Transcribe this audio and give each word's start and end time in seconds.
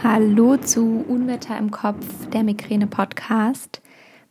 Hallo 0.00 0.56
zu 0.56 1.04
Unwetter 1.08 1.58
im 1.58 1.72
Kopf, 1.72 2.28
der 2.28 2.44
Migräne-Podcast. 2.44 3.80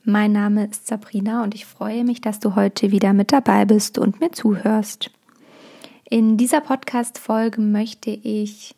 Mein 0.06 0.32
Name 0.32 0.68
ist 0.68 0.88
Sabrina 0.88 1.44
und 1.44 1.54
ich 1.56 1.66
freue 1.66 2.06
mich, 2.06 2.22
dass 2.22 2.40
du 2.40 2.56
heute 2.56 2.92
wieder 2.92 3.12
mit 3.12 3.34
dabei 3.34 3.66
bist 3.66 3.98
und 3.98 4.22
mir 4.22 4.32
zuhörst. 4.32 5.12
In 6.10 6.38
dieser 6.38 6.62
Podcast-Folge 6.62 7.60
möchte 7.60 8.12
ich 8.12 8.76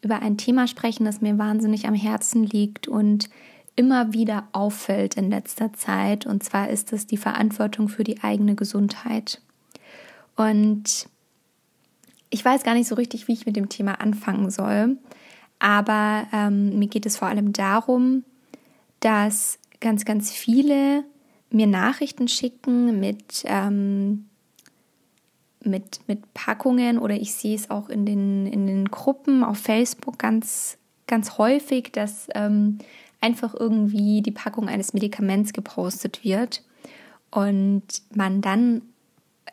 über 0.00 0.22
ein 0.22 0.36
Thema 0.36 0.68
sprechen, 0.68 1.04
das 1.04 1.20
mir 1.20 1.38
wahnsinnig 1.38 1.88
am 1.88 1.94
Herzen 1.94 2.44
liegt 2.44 2.86
und 2.86 3.28
immer 3.74 4.12
wieder 4.12 4.46
auffällt 4.52 5.16
in 5.16 5.30
letzter 5.30 5.72
Zeit. 5.72 6.24
Und 6.24 6.44
zwar 6.44 6.70
ist 6.70 6.92
es 6.92 7.08
die 7.08 7.16
Verantwortung 7.16 7.88
für 7.88 8.04
die 8.04 8.22
eigene 8.22 8.54
Gesundheit. 8.54 9.42
Und 10.36 11.08
ich 12.30 12.44
weiß 12.44 12.62
gar 12.62 12.74
nicht 12.74 12.86
so 12.86 12.94
richtig, 12.94 13.26
wie 13.26 13.32
ich 13.32 13.44
mit 13.44 13.56
dem 13.56 13.68
Thema 13.68 14.00
anfangen 14.00 14.50
soll. 14.50 14.98
Aber 15.58 16.26
ähm, 16.32 16.78
mir 16.78 16.88
geht 16.88 17.06
es 17.06 17.16
vor 17.16 17.28
allem 17.28 17.52
darum, 17.52 18.24
dass 19.00 19.58
ganz, 19.80 20.04
ganz 20.04 20.30
viele 20.30 21.04
mir 21.50 21.66
Nachrichten 21.66 22.28
schicken 22.28 23.00
mit, 23.00 23.42
ähm, 23.44 24.26
mit, 25.62 26.00
mit 26.06 26.34
Packungen 26.34 26.98
oder 26.98 27.14
ich 27.14 27.34
sehe 27.34 27.54
es 27.54 27.70
auch 27.70 27.88
in 27.88 28.04
den, 28.06 28.46
in 28.46 28.66
den 28.66 28.86
Gruppen 28.86 29.42
auf 29.42 29.58
Facebook 29.58 30.18
ganz, 30.18 30.78
ganz 31.06 31.38
häufig, 31.38 31.90
dass 31.92 32.28
ähm, 32.34 32.78
einfach 33.20 33.54
irgendwie 33.54 34.22
die 34.22 34.30
Packung 34.30 34.68
eines 34.68 34.92
Medikaments 34.92 35.52
gepostet 35.52 36.22
wird 36.24 36.62
und 37.30 37.84
man 38.14 38.40
dann 38.40 38.82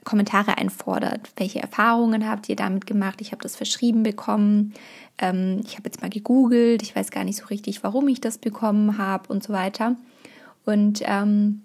Kommentare 0.05 0.57
einfordert. 0.57 1.31
Welche 1.35 1.59
Erfahrungen 1.59 2.29
habt 2.29 2.47
ihr 2.47 2.55
damit 2.55 2.85
gemacht? 2.85 3.19
Ich 3.19 3.31
habe 3.31 3.41
das 3.41 3.55
verschrieben 3.57 4.03
bekommen. 4.03 4.73
Ähm, 5.17 5.61
ich 5.65 5.73
habe 5.73 5.85
jetzt 5.85 6.01
mal 6.01 6.09
gegoogelt. 6.09 6.81
Ich 6.81 6.95
weiß 6.95 7.11
gar 7.11 7.25
nicht 7.25 7.37
so 7.37 7.47
richtig, 7.47 7.83
warum 7.83 8.07
ich 8.07 8.21
das 8.21 8.37
bekommen 8.37 8.97
habe 8.97 9.27
und 9.33 9.43
so 9.43 9.51
weiter. 9.51 9.95
Und 10.63 11.01
ähm, 11.03 11.63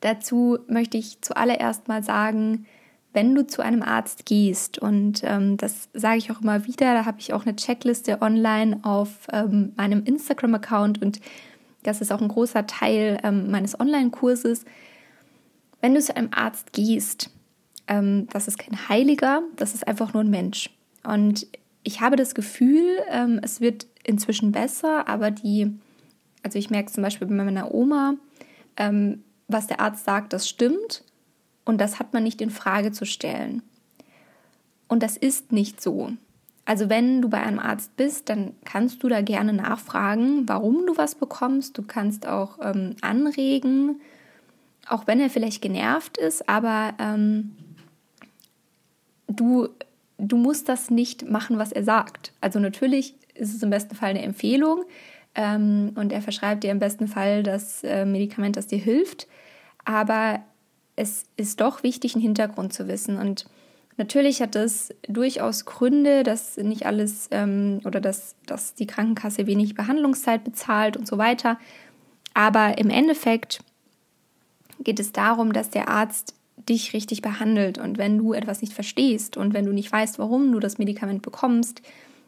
dazu 0.00 0.58
möchte 0.68 0.96
ich 0.96 1.20
zuallererst 1.20 1.88
mal 1.88 2.02
sagen, 2.02 2.66
wenn 3.12 3.34
du 3.34 3.46
zu 3.46 3.62
einem 3.62 3.82
Arzt 3.82 4.26
gehst, 4.26 4.78
und 4.78 5.22
ähm, 5.24 5.56
das 5.56 5.88
sage 5.94 6.18
ich 6.18 6.30
auch 6.30 6.42
immer 6.42 6.66
wieder, 6.66 6.92
da 6.92 7.06
habe 7.06 7.18
ich 7.18 7.32
auch 7.32 7.46
eine 7.46 7.56
Checkliste 7.56 8.20
online 8.20 8.80
auf 8.82 9.26
ähm, 9.32 9.72
meinem 9.76 10.04
Instagram-Account 10.04 11.00
und 11.00 11.20
das 11.82 12.02
ist 12.02 12.12
auch 12.12 12.20
ein 12.20 12.28
großer 12.28 12.66
Teil 12.66 13.18
ähm, 13.22 13.50
meines 13.50 13.78
Online-Kurses 13.80 14.66
wenn 15.80 15.94
du 15.94 16.00
zu 16.00 16.16
einem 16.16 16.30
Arzt 16.32 16.72
gehst, 16.72 17.30
ähm, 17.88 18.26
das 18.32 18.48
ist 18.48 18.58
kein 18.58 18.88
Heiliger, 18.88 19.42
das 19.56 19.74
ist 19.74 19.86
einfach 19.86 20.12
nur 20.12 20.24
ein 20.24 20.30
Mensch. 20.30 20.70
Und 21.04 21.46
ich 21.82 22.00
habe 22.00 22.16
das 22.16 22.34
Gefühl, 22.34 22.84
ähm, 23.10 23.38
es 23.42 23.60
wird 23.60 23.86
inzwischen 24.02 24.52
besser, 24.52 25.08
aber 25.08 25.30
die, 25.30 25.72
also 26.42 26.58
ich 26.58 26.70
merke 26.70 26.90
zum 26.92 27.02
Beispiel 27.02 27.28
bei 27.28 27.34
meiner 27.34 27.72
Oma, 27.72 28.14
ähm, 28.76 29.22
was 29.48 29.68
der 29.68 29.80
Arzt 29.80 30.04
sagt, 30.04 30.32
das 30.32 30.48
stimmt 30.48 31.04
und 31.64 31.80
das 31.80 31.98
hat 31.98 32.12
man 32.12 32.24
nicht 32.24 32.40
in 32.40 32.50
Frage 32.50 32.90
zu 32.92 33.04
stellen. 33.04 33.62
Und 34.88 35.02
das 35.02 35.16
ist 35.16 35.52
nicht 35.52 35.80
so. 35.80 36.12
Also 36.64 36.88
wenn 36.88 37.22
du 37.22 37.28
bei 37.28 37.40
einem 37.40 37.60
Arzt 37.60 37.96
bist, 37.96 38.28
dann 38.28 38.54
kannst 38.64 39.02
du 39.02 39.08
da 39.08 39.20
gerne 39.20 39.52
nachfragen, 39.52 40.48
warum 40.48 40.86
du 40.86 40.96
was 40.96 41.14
bekommst. 41.14 41.78
Du 41.78 41.82
kannst 41.82 42.26
auch 42.26 42.58
ähm, 42.60 42.96
anregen, 43.02 44.00
auch 44.88 45.06
wenn 45.06 45.20
er 45.20 45.30
vielleicht 45.30 45.62
genervt 45.62 46.16
ist, 46.16 46.48
aber 46.48 46.94
ähm, 46.98 47.56
du, 49.26 49.68
du 50.18 50.36
musst 50.36 50.68
das 50.68 50.90
nicht 50.90 51.28
machen, 51.28 51.58
was 51.58 51.72
er 51.72 51.84
sagt. 51.84 52.32
Also 52.40 52.58
natürlich 52.58 53.14
ist 53.34 53.54
es 53.54 53.62
im 53.62 53.70
besten 53.70 53.94
Fall 53.94 54.10
eine 54.10 54.22
Empfehlung 54.22 54.84
ähm, 55.34 55.92
und 55.96 56.12
er 56.12 56.22
verschreibt 56.22 56.64
dir 56.64 56.70
im 56.70 56.78
besten 56.78 57.08
Fall 57.08 57.42
das 57.42 57.82
äh, 57.84 58.04
Medikament, 58.04 58.56
das 58.56 58.66
dir 58.66 58.78
hilft, 58.78 59.26
aber 59.84 60.40
es 60.94 61.24
ist 61.36 61.60
doch 61.60 61.82
wichtig, 61.82 62.14
einen 62.14 62.22
Hintergrund 62.22 62.72
zu 62.72 62.88
wissen 62.88 63.18
und 63.18 63.46
Natürlich 63.98 64.42
hat 64.42 64.54
es 64.56 64.94
durchaus 65.08 65.64
Gründe, 65.64 66.22
dass 66.22 66.58
nicht 66.58 66.84
alles 66.84 67.28
ähm, 67.30 67.80
oder 67.84 68.00
dass, 68.00 68.36
dass 68.44 68.74
die 68.74 68.86
Krankenkasse 68.86 69.46
wenig 69.46 69.74
Behandlungszeit 69.74 70.44
bezahlt 70.44 70.98
und 70.98 71.06
so 71.06 71.16
weiter. 71.16 71.58
Aber 72.34 72.76
im 72.76 72.90
Endeffekt 72.90 73.60
geht 74.80 75.00
es 75.00 75.12
darum, 75.12 75.52
dass 75.52 75.70
der 75.70 75.88
Arzt 75.88 76.34
dich 76.68 76.92
richtig 76.92 77.22
behandelt. 77.22 77.78
Und 77.78 77.98
wenn 77.98 78.18
du 78.18 78.32
etwas 78.32 78.60
nicht 78.60 78.72
verstehst 78.72 79.36
und 79.36 79.54
wenn 79.54 79.66
du 79.66 79.72
nicht 79.72 79.92
weißt, 79.92 80.18
warum 80.18 80.52
du 80.52 80.60
das 80.60 80.78
Medikament 80.78 81.22
bekommst, 81.22 81.82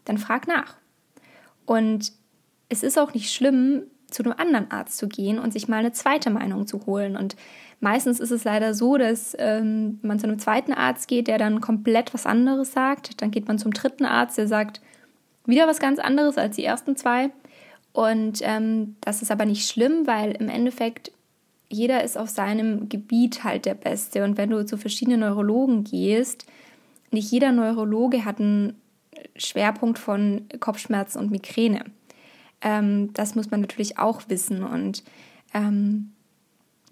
dann 0.05 0.19
frag 0.19 0.47
nach. 0.47 0.77
Und 1.67 2.13
es 2.69 2.83
ist 2.83 2.99
auch 2.99 3.15
nicht 3.15 3.33
schlimm, 3.33 3.83
zu 4.11 4.23
einem 4.23 4.35
anderen 4.39 4.71
Arzt 4.71 4.97
zu 4.97 5.07
gehen 5.07 5.39
und 5.39 5.53
sich 5.53 5.69
mal 5.69 5.79
eine 5.79 5.93
zweite 5.93 6.31
Meinung 6.31 6.67
zu 6.67 6.87
holen. 6.87 7.17
Und 7.17 7.37
meistens 7.81 8.21
ist 8.21 8.31
es 8.31 8.45
leider 8.45 8.73
so, 8.73 8.97
dass 8.97 9.37
ähm, 9.39 9.99
man 10.03 10.19
zu 10.19 10.27
einem 10.27 10.39
zweiten 10.39 10.73
Arzt 10.73 11.09
geht, 11.09 11.29
der 11.29 11.37
dann 11.37 11.61
komplett 11.61 12.15
was 12.15 12.25
anderes 12.25 12.73
sagt. 12.73 13.21
Dann 13.21 13.31
geht 13.31 13.49
man 13.49 13.59
zum 13.59 13.73
dritten 13.73 14.07
Arzt, 14.07 14.39
der 14.39 14.49
sagt 14.49 14.81
wieder 15.45 15.67
was 15.67 15.79
ganz 15.79 15.99
anderes 15.99 16.39
als 16.39 16.57
die 16.57 16.65
ersten 16.65 16.97
zwei. 16.97 17.31
Und 17.93 18.41
ähm, 18.43 18.97
das 19.01 19.23
ist 19.23 19.31
aber 19.31 19.45
nicht 19.45 19.69
schlimm, 19.69 20.07
weil 20.07 20.33
im 20.33 20.49
Endeffekt 20.49 21.13
jeder 21.71 22.03
ist 22.03 22.17
auf 22.17 22.31
seinem 22.31 22.89
Gebiet 22.89 23.45
halt 23.45 23.67
der 23.67 23.75
Beste. 23.75 24.25
Und 24.25 24.37
wenn 24.37 24.51
du 24.51 24.65
zu 24.65 24.77
verschiedenen 24.77 25.21
Neurologen 25.21 25.85
gehst, 25.85 26.47
nicht 27.11 27.31
jeder 27.31 27.53
Neurologe 27.53 28.25
hat 28.25 28.41
einen 28.41 28.75
Schwerpunkt 29.37 29.99
von 29.99 30.47
Kopfschmerzen 30.61 31.19
und 31.19 31.31
Migräne. 31.31 31.85
Ähm, 32.61 33.13
das 33.13 33.35
muss 33.35 33.51
man 33.51 33.61
natürlich 33.61 33.99
auch 33.99 34.23
wissen. 34.29 34.63
Und 34.63 35.05
ähm, 35.53 36.13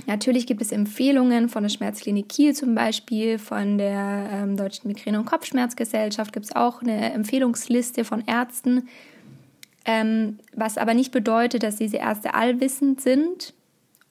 natürlich 0.06 0.47
gibt 0.47 0.60
es 0.60 0.72
Empfehlungen 0.72 1.48
von 1.48 1.62
der 1.62 1.70
Schmerzklinik 1.70 2.28
Kiel 2.28 2.54
zum 2.54 2.75
Beispiel, 2.75 3.38
von 3.38 3.78
der 3.78 4.28
ähm, 4.31 4.56
Deutschen 4.56 4.88
Migräne- 4.88 5.19
und 5.19 5.26
Kopfschmerzgesellschaft 5.26 6.32
gibt 6.32 6.47
es 6.47 6.56
auch 6.56 6.82
eine 6.82 7.12
Empfehlungsliste 7.12 8.04
von 8.04 8.22
Ärzten. 8.26 8.88
Ähm, 9.84 10.38
was 10.53 10.78
aber 10.78 10.94
nicht 10.94 11.12
bedeutet, 11.12 11.62
dass 11.62 11.76
diese 11.76 11.98
Ärzte 11.98 12.34
allwissend 12.34 13.00
sind 13.00 13.54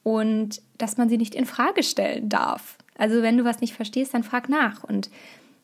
und 0.05 0.61
dass 0.77 0.97
man 0.97 1.09
sie 1.09 1.17
nicht 1.17 1.33
in 1.33 1.47
Frage 1.47 1.81
stellen 1.81 2.29
darf. 2.29 2.77
Also 2.95 3.23
wenn 3.23 3.37
du 3.37 3.43
was 3.43 3.59
nicht 3.59 3.73
verstehst, 3.73 4.13
dann 4.13 4.23
frag 4.23 4.49
nach 4.49 4.83
und 4.83 5.09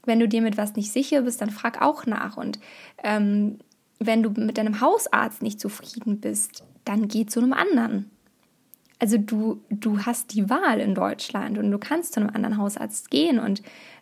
wenn 0.03 0.19
du 0.19 0.27
dir 0.27 0.41
mit 0.41 0.57
was 0.57 0.75
nicht 0.75 0.91
sicher 0.91 1.21
bist, 1.21 1.41
dann 1.41 1.51
frag 1.51 1.79
auch 1.79 2.07
nach 2.07 2.37
und 2.37 2.59
ähm, 3.03 3.59
wenn 3.99 4.23
du 4.23 4.31
mit 4.31 4.57
deinem 4.57 4.81
Hausarzt 4.81 5.43
nicht 5.43 5.59
zufrieden 5.59 6.19
bist, 6.19 6.63
dann 6.85 7.07
geh 7.07 7.27
zu 7.27 7.39
einem 7.39 7.53
anderen. 7.53 8.09
Also 8.97 9.19
du, 9.19 9.61
du 9.69 9.99
hast 9.99 10.33
die 10.33 10.49
Wahl 10.49 10.79
in 10.79 10.95
Deutschland 10.95 11.59
und 11.59 11.69
du 11.69 11.77
kannst 11.77 12.13
zu 12.13 12.19
einem 12.19 12.29
anderen 12.29 12.57
Hausarzt 12.57 13.11
gehen. 13.11 13.37
Und 13.37 13.61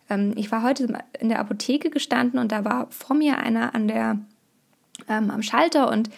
ähm, 0.09 0.31
ich 0.37 0.53
war 0.53 0.63
heute 0.63 1.03
in 1.19 1.27
der 1.27 1.39
Apotheke 1.39 1.89
gestanden 1.89 2.39
und 2.39 2.53
da 2.53 2.63
war 2.63 2.87
vor 2.91 3.15
mir 3.15 3.39
einer 3.39 3.75
an 3.75 3.89
der, 3.89 4.19
ähm, 5.09 5.31
am 5.31 5.41
Schalter 5.41 5.91
und 5.91 6.09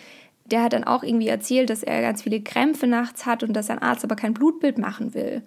der 0.52 0.64
hat 0.64 0.74
dann 0.74 0.84
auch 0.84 1.04
irgendwie 1.04 1.28
erzählt, 1.28 1.70
dass 1.70 1.84
er 1.84 2.02
ganz 2.02 2.24
viele 2.24 2.42
Krämpfe 2.42 2.88
nachts 2.88 3.26
hat 3.26 3.44
und 3.44 3.54
dass 3.54 3.68
sein 3.68 3.80
Arzt 3.80 4.04
aber 4.04 4.16
kein 4.16 4.34
Blutbild 4.34 4.78
machen 4.78 5.14
will, 5.14 5.42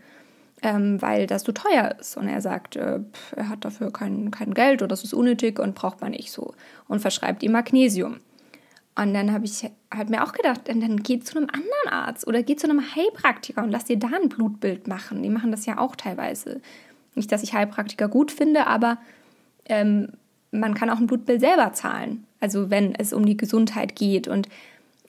ähm, 0.62 1.00
weil 1.02 1.26
das 1.26 1.44
zu 1.44 1.52
teuer 1.52 1.94
ist. 2.00 2.16
Und 2.16 2.28
er 2.28 2.40
sagt, 2.40 2.76
äh, 2.76 3.00
er 3.36 3.48
hat 3.48 3.64
dafür 3.64 3.92
kein, 3.92 4.30
kein 4.30 4.54
Geld 4.54 4.82
oder 4.82 4.88
das 4.88 5.04
ist 5.04 5.14
unnötig 5.14 5.58
und 5.58 5.74
braucht 5.74 6.00
man 6.00 6.12
nicht 6.12 6.32
so. 6.32 6.54
Und 6.88 7.00
verschreibt 7.00 7.42
ihm 7.42 7.52
Magnesium. 7.52 8.16
Und 8.96 9.12
dann 9.12 9.32
habe 9.32 9.44
ich 9.44 9.68
halt 9.92 10.08
mir 10.08 10.22
auch 10.22 10.32
gedacht, 10.32 10.62
dann 10.68 11.02
geh 11.02 11.18
zu 11.18 11.36
einem 11.36 11.48
anderen 11.48 11.88
Arzt 11.90 12.26
oder 12.26 12.42
geh 12.42 12.54
zu 12.54 12.68
einem 12.68 12.94
Heilpraktiker 12.94 13.62
und 13.64 13.72
lass 13.72 13.86
dir 13.86 13.98
da 13.98 14.08
ein 14.22 14.28
Blutbild 14.28 14.86
machen. 14.86 15.22
Die 15.22 15.30
machen 15.30 15.50
das 15.50 15.66
ja 15.66 15.78
auch 15.78 15.96
teilweise. 15.96 16.60
Nicht, 17.16 17.32
dass 17.32 17.42
ich 17.42 17.54
Heilpraktiker 17.54 18.08
gut 18.08 18.30
finde, 18.30 18.68
aber 18.68 18.98
ähm, 19.66 20.12
man 20.52 20.74
kann 20.74 20.90
auch 20.90 20.98
ein 20.98 21.08
Blutbild 21.08 21.40
selber 21.40 21.72
zahlen. 21.72 22.24
Also 22.38 22.70
wenn 22.70 22.94
es 22.94 23.12
um 23.12 23.26
die 23.26 23.36
Gesundheit 23.36 23.96
geht. 23.96 24.28
Und 24.28 24.48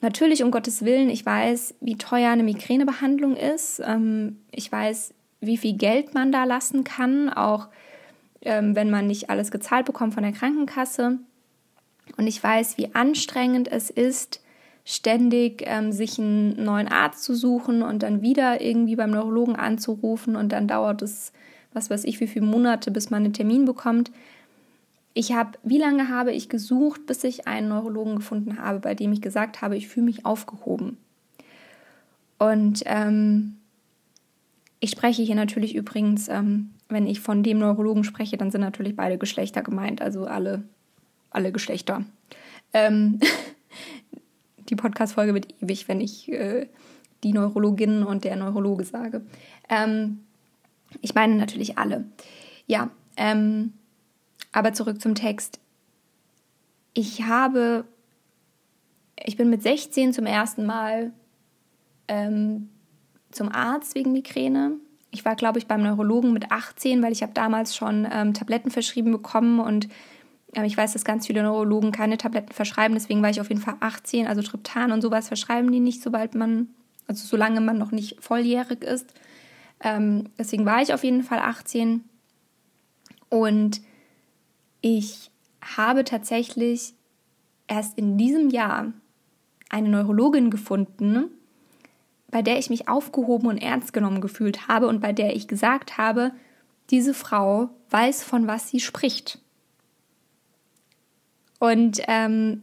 Natürlich, 0.00 0.42
um 0.42 0.50
Gottes 0.50 0.84
Willen, 0.84 1.08
ich 1.08 1.24
weiß, 1.24 1.74
wie 1.80 1.96
teuer 1.96 2.30
eine 2.30 2.42
Migränebehandlung 2.42 3.36
ist. 3.36 3.80
Ähm, 3.84 4.40
ich 4.50 4.70
weiß, 4.70 5.14
wie 5.40 5.56
viel 5.56 5.74
Geld 5.74 6.14
man 6.14 6.32
da 6.32 6.44
lassen 6.44 6.84
kann, 6.84 7.28
auch 7.30 7.68
ähm, 8.42 8.76
wenn 8.76 8.90
man 8.90 9.06
nicht 9.06 9.30
alles 9.30 9.50
gezahlt 9.50 9.86
bekommt 9.86 10.14
von 10.14 10.22
der 10.22 10.32
Krankenkasse. 10.32 11.18
Und 12.16 12.26
ich 12.26 12.42
weiß, 12.42 12.78
wie 12.78 12.94
anstrengend 12.94 13.70
es 13.70 13.90
ist, 13.90 14.40
ständig 14.84 15.64
ähm, 15.66 15.90
sich 15.90 16.18
einen 16.18 16.62
neuen 16.62 16.88
Arzt 16.88 17.24
zu 17.24 17.34
suchen 17.34 17.82
und 17.82 18.02
dann 18.02 18.22
wieder 18.22 18.60
irgendwie 18.60 18.94
beim 18.94 19.10
Neurologen 19.10 19.56
anzurufen 19.56 20.36
und 20.36 20.52
dann 20.52 20.68
dauert 20.68 21.02
es, 21.02 21.32
was 21.72 21.90
weiß 21.90 22.04
ich, 22.04 22.20
wie 22.20 22.28
viele 22.28 22.46
Monate, 22.46 22.90
bis 22.92 23.10
man 23.10 23.24
einen 23.24 23.32
Termin 23.32 23.64
bekommt. 23.64 24.12
Ich 25.18 25.32
habe, 25.32 25.52
wie 25.62 25.78
lange 25.78 26.10
habe 26.10 26.30
ich 26.30 26.50
gesucht, 26.50 27.06
bis 27.06 27.24
ich 27.24 27.46
einen 27.46 27.68
Neurologen 27.68 28.16
gefunden 28.16 28.58
habe, 28.58 28.80
bei 28.80 28.94
dem 28.94 29.14
ich 29.14 29.22
gesagt 29.22 29.62
habe, 29.62 29.74
ich 29.74 29.88
fühle 29.88 30.04
mich 30.04 30.26
aufgehoben. 30.26 30.98
Und 32.36 32.82
ähm, 32.84 33.56
ich 34.78 34.90
spreche 34.90 35.22
hier 35.22 35.34
natürlich 35.34 35.74
übrigens, 35.74 36.28
ähm, 36.28 36.74
wenn 36.90 37.06
ich 37.06 37.20
von 37.20 37.42
dem 37.42 37.60
Neurologen 37.60 38.04
spreche, 38.04 38.36
dann 38.36 38.50
sind 38.50 38.60
natürlich 38.60 38.94
beide 38.94 39.16
Geschlechter 39.16 39.62
gemeint, 39.62 40.02
also 40.02 40.26
alle, 40.26 40.64
alle 41.30 41.50
Geschlechter. 41.50 42.04
Ähm, 42.74 43.18
die 44.68 44.76
Podcast-Folge 44.76 45.32
wird 45.32 45.48
ewig, 45.62 45.88
wenn 45.88 46.02
ich 46.02 46.30
äh, 46.30 46.66
die 47.24 47.32
Neurologin 47.32 48.02
und 48.02 48.24
der 48.24 48.36
Neurologe 48.36 48.84
sage. 48.84 49.22
Ähm, 49.70 50.18
ich 51.00 51.14
meine 51.14 51.36
natürlich 51.36 51.78
alle. 51.78 52.04
Ja, 52.66 52.90
ähm, 53.16 53.72
aber 54.56 54.72
zurück 54.72 55.02
zum 55.02 55.14
Text. 55.14 55.60
Ich 56.94 57.24
habe, 57.24 57.84
ich 59.22 59.36
bin 59.36 59.50
mit 59.50 59.62
16 59.62 60.14
zum 60.14 60.24
ersten 60.24 60.64
Mal 60.64 61.12
ähm, 62.08 62.70
zum 63.30 63.52
Arzt 63.52 63.94
wegen 63.94 64.12
Migräne. 64.12 64.76
Ich 65.10 65.26
war, 65.26 65.36
glaube 65.36 65.58
ich, 65.58 65.66
beim 65.66 65.82
Neurologen 65.82 66.32
mit 66.32 66.52
18, 66.52 67.02
weil 67.02 67.12
ich 67.12 67.22
habe 67.22 67.34
damals 67.34 67.76
schon 67.76 68.08
ähm, 68.10 68.32
Tabletten 68.32 68.70
verschrieben 68.70 69.12
bekommen 69.12 69.60
und 69.60 69.88
äh, 70.54 70.64
ich 70.64 70.74
weiß, 70.74 70.94
dass 70.94 71.04
ganz 71.04 71.26
viele 71.26 71.42
Neurologen 71.42 71.92
keine 71.92 72.16
Tabletten 72.16 72.54
verschreiben, 72.54 72.94
deswegen 72.94 73.20
war 73.20 73.28
ich 73.28 73.42
auf 73.42 73.50
jeden 73.50 73.60
Fall 73.60 73.76
18. 73.80 74.26
Also 74.26 74.40
Triptan 74.40 74.90
und 74.90 75.02
sowas 75.02 75.28
verschreiben 75.28 75.70
die 75.70 75.80
nicht, 75.80 76.02
sobald 76.02 76.34
man, 76.34 76.68
also 77.06 77.26
solange 77.26 77.60
man 77.60 77.76
noch 77.76 77.90
nicht 77.90 78.24
volljährig 78.24 78.82
ist. 78.82 79.12
Ähm, 79.80 80.30
deswegen 80.38 80.64
war 80.64 80.80
ich 80.80 80.94
auf 80.94 81.04
jeden 81.04 81.24
Fall 81.24 81.40
18. 81.40 82.04
Und 83.28 83.82
ich 84.86 85.32
habe 85.60 86.04
tatsächlich 86.04 86.94
erst 87.66 87.98
in 87.98 88.16
diesem 88.16 88.50
Jahr 88.50 88.92
eine 89.68 89.88
Neurologin 89.88 90.48
gefunden, 90.48 91.24
bei 92.30 92.40
der 92.40 92.56
ich 92.60 92.70
mich 92.70 92.88
aufgehoben 92.88 93.48
und 93.48 93.58
ernst 93.58 93.92
genommen 93.92 94.20
gefühlt 94.20 94.68
habe 94.68 94.86
und 94.86 95.00
bei 95.00 95.12
der 95.12 95.34
ich 95.34 95.48
gesagt 95.48 95.98
habe, 95.98 96.30
diese 96.90 97.14
Frau 97.14 97.70
weiß, 97.90 98.22
von 98.22 98.46
was 98.46 98.68
sie 98.68 98.78
spricht. 98.78 99.40
Und 101.58 102.00
ähm, 102.06 102.62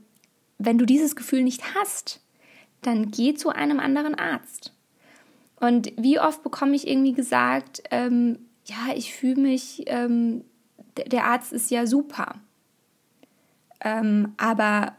wenn 0.59 0.77
du 0.77 0.85
dieses 0.85 1.17
Gefühl 1.17 1.43
nicht 1.43 1.75
hast, 1.75 2.21
dann 2.83 3.11
geh 3.11 3.33
zu 3.33 3.49
einem 3.49 3.81
anderen 3.81 4.15
Arzt. 4.15 4.73
Und 5.59 5.91
wie 5.97 6.21
oft 6.21 6.41
bekomme 6.41 6.75
ich 6.75 6.87
irgendwie 6.87 7.13
gesagt, 7.13 7.83
ähm, 7.91 8.39
ja, 8.65 8.95
ich 8.95 9.13
fühle 9.13 9.41
mich, 9.41 9.83
ähm, 9.87 10.45
der 10.97 11.25
Arzt 11.25 11.53
ist 11.53 11.71
ja 11.71 11.85
super. 11.85 12.35
Ähm, 13.81 14.33
aber 14.37 14.95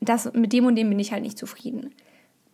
das, 0.00 0.32
mit 0.34 0.52
dem 0.52 0.66
und 0.66 0.76
dem 0.76 0.88
bin 0.88 0.98
ich 0.98 1.12
halt 1.12 1.22
nicht 1.22 1.38
zufrieden. 1.38 1.94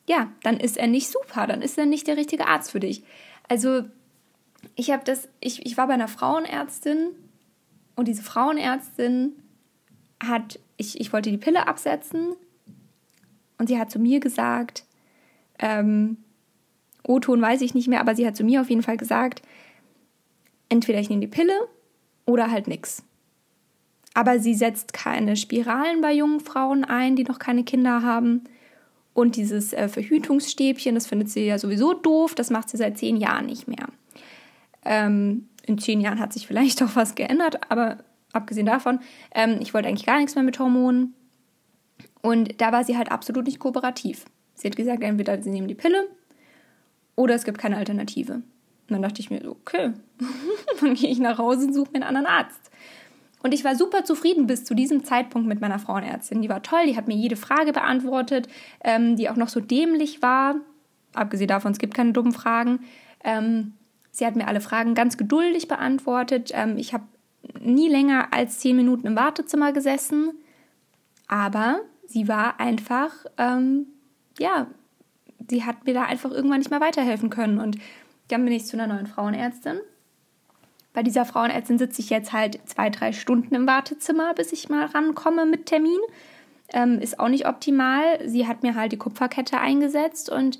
Ja, 0.08 0.30
dann 0.42 0.58
ist 0.58 0.76
er 0.76 0.86
nicht 0.86 1.08
super, 1.08 1.46
dann 1.46 1.62
ist 1.62 1.78
er 1.78 1.86
nicht 1.86 2.06
der 2.06 2.16
richtige 2.16 2.46
Arzt 2.46 2.70
für 2.70 2.80
dich. 2.80 3.02
Also 3.48 3.82
ich 4.74 4.90
habe 4.90 5.04
das, 5.04 5.28
ich, 5.40 5.64
ich 5.66 5.76
war 5.76 5.86
bei 5.86 5.94
einer 5.94 6.08
Frauenärztin 6.08 7.10
und 7.96 8.08
diese 8.08 8.22
Frauenärztin 8.22 9.32
hat, 10.22 10.58
ich, 10.76 11.00
ich 11.00 11.12
wollte 11.12 11.30
die 11.30 11.38
Pille 11.38 11.66
absetzen 11.66 12.34
und 13.58 13.68
sie 13.68 13.78
hat 13.78 13.90
zu 13.90 13.98
mir 13.98 14.20
gesagt, 14.20 14.84
ähm, 15.58 16.16
O-Ton 17.04 17.40
weiß 17.40 17.60
ich 17.62 17.74
nicht 17.74 17.88
mehr, 17.88 18.00
aber 18.00 18.14
sie 18.14 18.26
hat 18.26 18.36
zu 18.36 18.44
mir 18.44 18.60
auf 18.60 18.70
jeden 18.70 18.82
Fall 18.82 18.96
gesagt, 18.96 19.42
entweder 20.68 21.00
ich 21.00 21.10
nehme 21.10 21.20
die 21.20 21.26
Pille 21.26 21.54
oder 22.24 22.50
halt 22.50 22.68
nix. 22.68 23.02
Aber 24.14 24.38
sie 24.38 24.54
setzt 24.54 24.92
keine 24.92 25.36
Spiralen 25.36 26.00
bei 26.00 26.12
jungen 26.12 26.40
Frauen 26.40 26.84
ein, 26.84 27.16
die 27.16 27.24
noch 27.24 27.38
keine 27.38 27.64
Kinder 27.64 28.02
haben. 28.02 28.44
Und 29.14 29.36
dieses 29.36 29.72
äh, 29.72 29.88
Verhütungsstäbchen, 29.88 30.94
das 30.94 31.06
findet 31.06 31.30
sie 31.30 31.46
ja 31.46 31.58
sowieso 31.58 31.92
doof, 31.94 32.34
das 32.34 32.50
macht 32.50 32.68
sie 32.68 32.76
seit 32.76 32.98
zehn 32.98 33.16
Jahren 33.16 33.46
nicht 33.46 33.68
mehr. 33.68 33.88
Ähm, 34.84 35.48
in 35.66 35.78
zehn 35.78 36.00
Jahren 36.00 36.18
hat 36.18 36.32
sich 36.32 36.46
vielleicht 36.46 36.82
auch 36.82 36.96
was 36.96 37.14
geändert, 37.14 37.70
aber 37.70 37.98
abgesehen 38.32 38.66
davon, 38.66 39.00
ähm, 39.34 39.58
ich 39.60 39.74
wollte 39.74 39.88
eigentlich 39.88 40.06
gar 40.06 40.18
nichts 40.18 40.34
mehr 40.34 40.44
mit 40.44 40.58
Hormonen. 40.58 41.14
Und 42.22 42.60
da 42.60 42.72
war 42.72 42.84
sie 42.84 42.96
halt 42.96 43.10
absolut 43.10 43.46
nicht 43.46 43.58
kooperativ. 43.58 44.24
Sie 44.54 44.68
hat 44.68 44.76
gesagt, 44.76 45.02
entweder 45.02 45.42
sie 45.42 45.50
nehmen 45.50 45.68
die 45.68 45.74
Pille 45.74 46.08
oder 47.16 47.34
es 47.34 47.44
gibt 47.44 47.58
keine 47.58 47.76
Alternative. 47.76 48.42
Und 48.88 48.94
dann 48.94 49.02
dachte 49.02 49.20
ich 49.20 49.30
mir, 49.30 49.48
okay, 49.48 49.92
dann 50.80 50.94
gehe 50.94 51.10
ich 51.10 51.18
nach 51.18 51.38
Hause 51.38 51.66
und 51.66 51.74
suche 51.74 51.90
mir 51.92 51.96
einen 51.96 52.16
anderen 52.16 52.26
Arzt. 52.26 52.70
Und 53.42 53.52
ich 53.52 53.64
war 53.64 53.74
super 53.74 54.04
zufrieden 54.04 54.46
bis 54.46 54.64
zu 54.64 54.74
diesem 54.74 55.04
Zeitpunkt 55.04 55.48
mit 55.48 55.60
meiner 55.60 55.78
Frauenärztin. 55.78 56.42
Die 56.42 56.48
war 56.48 56.62
toll, 56.62 56.86
die 56.86 56.96
hat 56.96 57.08
mir 57.08 57.16
jede 57.16 57.36
Frage 57.36 57.72
beantwortet, 57.72 58.48
ähm, 58.84 59.16
die 59.16 59.28
auch 59.28 59.36
noch 59.36 59.48
so 59.48 59.60
dämlich 59.60 60.22
war. 60.22 60.56
Abgesehen 61.14 61.48
davon, 61.48 61.72
es 61.72 61.78
gibt 61.78 61.94
keine 61.94 62.12
dummen 62.12 62.32
Fragen. 62.32 62.80
Ähm, 63.24 63.74
sie 64.12 64.26
hat 64.26 64.36
mir 64.36 64.46
alle 64.46 64.60
Fragen 64.60 64.94
ganz 64.94 65.16
geduldig 65.16 65.66
beantwortet. 65.68 66.50
Ähm, 66.54 66.76
ich 66.78 66.94
habe 66.94 67.04
nie 67.60 67.88
länger 67.88 68.32
als 68.32 68.60
zehn 68.60 68.76
Minuten 68.76 69.06
im 69.06 69.16
Wartezimmer 69.16 69.72
gesessen, 69.72 70.30
aber 71.26 71.80
sie 72.06 72.28
war 72.28 72.60
einfach, 72.60 73.10
ähm, 73.38 73.86
ja, 74.38 74.68
sie 75.48 75.64
hat 75.64 75.84
mir 75.84 75.94
da 75.94 76.04
einfach 76.04 76.30
irgendwann 76.30 76.58
nicht 76.58 76.70
mehr 76.70 76.80
weiterhelfen 76.80 77.30
können. 77.30 77.58
Und 77.58 77.76
dann 78.32 78.44
bin 78.44 78.54
ich 78.54 78.66
zu 78.66 78.76
einer 78.76 78.92
neuen 78.92 79.06
Frauenärztin. 79.06 79.80
Bei 80.92 81.02
dieser 81.02 81.24
Frauenärztin 81.24 81.78
sitze 81.78 82.02
ich 82.02 82.10
jetzt 82.10 82.32
halt 82.32 82.60
zwei, 82.66 82.90
drei 82.90 83.12
Stunden 83.12 83.54
im 83.54 83.66
Wartezimmer, 83.66 84.34
bis 84.34 84.52
ich 84.52 84.68
mal 84.68 84.86
rankomme 84.86 85.46
mit 85.46 85.66
Termin. 85.66 86.00
Ähm, 86.72 86.98
ist 86.98 87.18
auch 87.18 87.28
nicht 87.28 87.46
optimal. 87.46 88.28
Sie 88.28 88.46
hat 88.46 88.62
mir 88.62 88.74
halt 88.74 88.92
die 88.92 88.98
Kupferkette 88.98 89.58
eingesetzt 89.58 90.30
und 90.30 90.58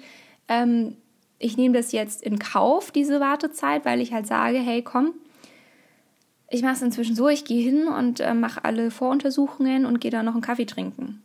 ähm, 0.49 0.97
ich 1.39 1.57
nehme 1.57 1.77
das 1.77 1.93
jetzt 1.93 2.23
in 2.23 2.39
Kauf, 2.39 2.93
diese 2.93 3.21
Wartezeit, 3.21 3.85
weil 3.85 4.01
ich 4.01 4.13
halt 4.13 4.27
sage, 4.27 4.59
hey, 4.59 4.83
komm, 4.83 5.15
ich 6.49 6.63
mache 6.63 6.75
es 6.75 6.83
inzwischen 6.83 7.17
so, 7.17 7.29
ich 7.29 7.45
gehe 7.45 7.63
hin 7.63 7.89
und 7.89 8.21
äh, 8.21 8.35
mache 8.35 8.65
alle 8.65 8.91
Voruntersuchungen 8.91 9.87
und 9.87 10.01
gehe 10.01 10.11
dann 10.11 10.27
noch 10.27 10.35
einen 10.35 10.43
Kaffee 10.43 10.67
trinken. 10.67 11.23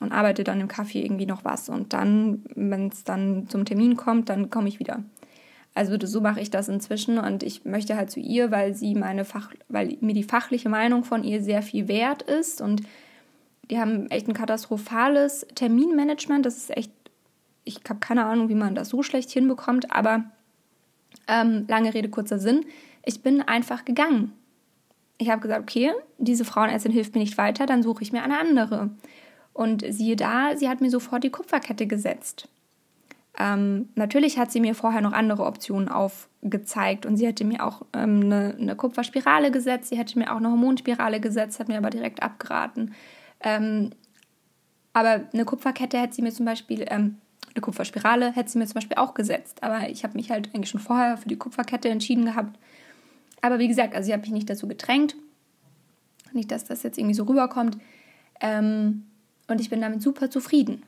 Und 0.00 0.12
arbeite 0.12 0.44
dann 0.44 0.60
im 0.60 0.68
Kaffee 0.68 1.02
irgendwie 1.02 1.24
noch 1.24 1.44
was. 1.44 1.70
Und 1.70 1.94
dann, 1.94 2.44
wenn 2.54 2.88
es 2.88 3.04
dann 3.04 3.48
zum 3.48 3.64
Termin 3.64 3.96
kommt, 3.96 4.28
dann 4.28 4.50
komme 4.50 4.68
ich 4.68 4.78
wieder. 4.78 5.02
Also 5.74 5.96
so 6.06 6.20
mache 6.20 6.40
ich 6.40 6.50
das 6.50 6.68
inzwischen 6.68 7.18
und 7.18 7.42
ich 7.42 7.64
möchte 7.64 7.96
halt 7.96 8.10
zu 8.10 8.20
ihr, 8.20 8.52
weil 8.52 8.74
sie 8.74 8.94
meine 8.94 9.24
Fach, 9.24 9.52
weil 9.68 9.96
mir 10.00 10.14
die 10.14 10.22
fachliche 10.22 10.68
Meinung 10.68 11.02
von 11.02 11.24
ihr 11.24 11.42
sehr 11.42 11.62
viel 11.62 11.88
wert 11.88 12.22
ist 12.22 12.60
und 12.60 12.82
die 13.70 13.78
haben 13.80 14.08
echt 14.10 14.28
ein 14.28 14.34
katastrophales 14.34 15.46
Terminmanagement. 15.54 16.46
Das 16.46 16.56
ist 16.56 16.76
echt, 16.76 16.92
ich 17.64 17.80
habe 17.88 17.98
keine 17.98 18.24
Ahnung, 18.24 18.48
wie 18.48 18.54
man 18.54 18.74
das 18.74 18.90
so 18.90 19.02
schlecht 19.02 19.30
hinbekommt, 19.30 19.90
aber 19.90 20.24
ähm, 21.26 21.64
lange 21.66 21.92
Rede, 21.92 22.08
kurzer 22.08 22.38
Sinn. 22.38 22.64
Ich 23.04 23.22
bin 23.22 23.42
einfach 23.42 23.84
gegangen. 23.84 24.32
Ich 25.18 25.30
habe 25.30 25.40
gesagt, 25.40 25.62
okay, 25.62 25.92
diese 26.18 26.44
Frauenärztin 26.44 26.92
hilft 26.92 27.14
mir 27.14 27.20
nicht 27.20 27.38
weiter, 27.38 27.66
dann 27.66 27.82
suche 27.82 28.02
ich 28.02 28.12
mir 28.12 28.22
eine 28.22 28.38
andere. 28.38 28.90
Und 29.52 29.84
siehe 29.88 30.16
da, 30.16 30.56
sie 30.56 30.68
hat 30.68 30.80
mir 30.80 30.90
sofort 30.90 31.24
die 31.24 31.30
Kupferkette 31.30 31.86
gesetzt. 31.86 32.48
Ähm, 33.38 33.88
natürlich 33.96 34.38
hat 34.38 34.52
sie 34.52 34.60
mir 34.60 34.74
vorher 34.74 35.00
noch 35.00 35.12
andere 35.12 35.44
Optionen 35.44 35.88
aufgezeigt 35.88 37.04
und 37.04 37.16
sie 37.16 37.26
hätte 37.26 37.44
mir 37.44 37.66
auch 37.66 37.82
ähm, 37.92 38.22
eine, 38.22 38.56
eine, 38.60 38.76
Kupferspirale 38.76 39.50
gesetzt, 39.50 39.88
sie 39.88 39.98
hätte 39.98 40.18
mir 40.18 40.32
auch 40.32 40.36
eine 40.36 40.50
Hormonspirale 40.50 41.18
gesetzt, 41.18 41.58
hat 41.58 41.66
mir 41.66 41.78
aber 41.78 41.90
direkt 41.90 42.22
abgeraten. 42.22 42.94
Ähm, 43.40 43.90
aber 44.92 45.22
eine 45.32 45.44
Kupferkette 45.44 45.98
hätte 45.98 46.14
sie 46.14 46.22
mir 46.22 46.32
zum 46.32 46.46
Beispiel, 46.46 46.86
ähm, 46.88 47.16
eine 47.54 47.60
Kupferspirale 47.60 48.32
hätte 48.32 48.50
sie 48.50 48.58
mir 48.58 48.66
zum 48.66 48.74
Beispiel 48.74 48.96
auch 48.96 49.14
gesetzt. 49.14 49.62
Aber 49.62 49.88
ich 49.88 50.04
habe 50.04 50.14
mich 50.14 50.30
halt 50.30 50.54
eigentlich 50.54 50.70
schon 50.70 50.80
vorher 50.80 51.16
für 51.16 51.28
die 51.28 51.36
Kupferkette 51.36 51.88
entschieden 51.88 52.24
gehabt. 52.24 52.58
Aber 53.42 53.58
wie 53.58 53.68
gesagt, 53.68 53.94
also 53.94 54.08
ich 54.08 54.12
habe 54.12 54.22
mich 54.22 54.32
nicht 54.32 54.48
dazu 54.48 54.66
gedrängt. 54.66 55.16
Nicht, 56.32 56.50
dass 56.50 56.64
das 56.64 56.82
jetzt 56.82 56.98
irgendwie 56.98 57.14
so 57.14 57.24
rüberkommt. 57.24 57.78
Ähm, 58.40 59.04
und 59.48 59.60
ich 59.60 59.70
bin 59.70 59.80
damit 59.80 60.02
super 60.02 60.30
zufrieden. 60.30 60.84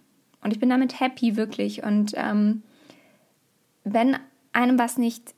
Und 0.47 0.53
ich 0.53 0.61
bin 0.61 0.71
damit 0.71 1.01
happy, 1.01 1.35
wirklich. 1.35 1.83
Und 1.83 2.13
ähm, 2.15 2.63
wenn 3.83 4.17
einem 4.53 4.79
was 4.79 4.97
nicht, 4.97 5.35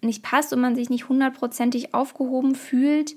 nicht 0.00 0.22
passt 0.22 0.54
und 0.54 0.60
man 0.62 0.74
sich 0.74 0.88
nicht 0.88 1.10
hundertprozentig 1.10 1.92
aufgehoben 1.92 2.54
fühlt 2.54 3.14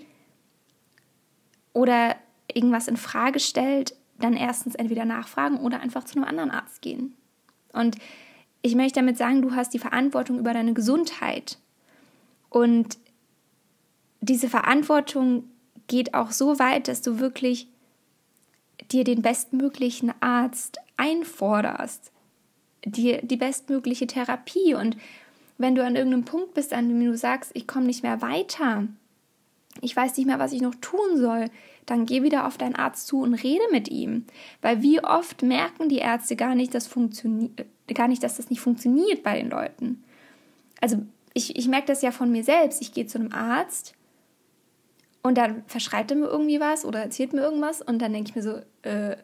oder 1.72 2.18
irgendwas 2.54 2.90
in 2.90 2.98
Frage 2.98 3.40
stellt, 3.40 3.96
dann 4.20 4.34
erstens 4.34 4.76
entweder 4.76 5.06
nachfragen 5.06 5.56
oder 5.60 5.80
einfach 5.80 6.04
zu 6.04 6.18
einem 6.18 6.26
anderen 6.26 6.52
Arzt 6.52 6.82
gehen. 6.82 7.16
Und 7.72 7.96
ich 8.62 8.76
möchte 8.76 9.00
damit 9.00 9.16
sagen, 9.16 9.42
du 9.42 9.56
hast 9.56 9.74
die 9.74 9.80
Verantwortung 9.80 10.38
über 10.38 10.52
deine 10.52 10.74
Gesundheit. 10.74 11.60
Und 12.50 12.98
diese 14.20 14.50
Verantwortung 14.50 15.46
geht 15.88 16.14
auch 16.14 16.32
so 16.32 16.60
weit, 16.60 16.90
dass 16.90 17.02
du 17.02 17.20
wirklich 17.20 17.71
dir 18.92 19.04
den 19.04 19.22
bestmöglichen 19.22 20.14
Arzt 20.20 20.80
einforderst, 20.98 22.12
dir 22.86 23.22
die 23.22 23.38
bestmögliche 23.38 24.08
Therapie. 24.08 24.74
Und 24.74 24.98
wenn 25.58 25.76
du 25.76 25.84
an 25.84 25.96
irgendeinem 25.96 26.26
Punkt 26.26 26.54
bist, 26.54 26.74
an 26.74 26.90
dem 26.90 27.04
du 27.04 27.18
sagst, 27.18 27.52
ich 27.54 27.68
komme 27.68 27.86
nicht 27.86 28.04
mehr 28.04 28.22
weiter, 28.22 28.88
ich 29.82 29.96
weiß 29.96 30.18
nicht 30.18 30.26
mehr, 30.26 30.40
was 30.40 30.52
ich 30.52 30.62
noch 30.62 30.76
tun 30.76 31.18
soll, 31.18 31.46
dann 31.86 32.06
geh 32.06 32.24
wieder 32.24 32.46
auf 32.46 32.58
deinen 32.58 32.76
Arzt 32.76 33.08
zu 33.08 33.22
und 33.22 33.34
rede 33.34 33.64
mit 33.72 33.90
ihm. 33.90 34.26
Weil 34.62 34.82
wie 34.82 35.04
oft 35.04 35.42
merken 35.42 35.90
die 35.90 35.98
Ärzte 35.98 36.36
gar 36.36 36.56
nicht, 36.56 36.76
dass, 36.76 36.90
gar 37.94 38.08
nicht, 38.08 38.24
dass 38.24 38.38
das 38.38 38.50
nicht 38.50 38.60
funktioniert 38.60 39.24
bei 39.24 39.38
den 39.38 39.50
Leuten. 39.50 40.04
Also 40.80 40.98
ich, 41.34 41.56
ich 41.56 41.68
merke 41.68 41.88
das 41.88 42.02
ja 42.02 42.12
von 42.12 42.32
mir 42.32 42.44
selbst. 42.44 42.82
Ich 42.82 42.94
gehe 42.94 43.08
zu 43.08 43.18
einem 43.18 43.32
Arzt 43.32 43.94
und 45.24 45.38
dann 45.38 45.64
verschreibt 45.68 46.12
er 46.12 46.18
mir 46.18 46.28
irgendwie 46.28 46.60
was 46.60 46.86
oder 46.86 47.00
erzählt 47.00 47.34
mir 47.34 47.42
irgendwas 47.42 47.82
und 47.82 48.00
dann 48.00 48.14
denke 48.14 48.30
ich 48.30 48.36
mir 48.36 48.44
so, 48.44 48.62
äh, 48.82 49.18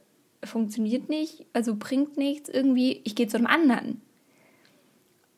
funktioniert 0.43 1.09
nicht, 1.09 1.45
also 1.53 1.75
bringt 1.75 2.17
nichts, 2.17 2.49
irgendwie, 2.49 3.01
ich 3.03 3.15
gehe 3.15 3.27
zu 3.27 3.37
einem 3.37 3.47
anderen. 3.47 4.01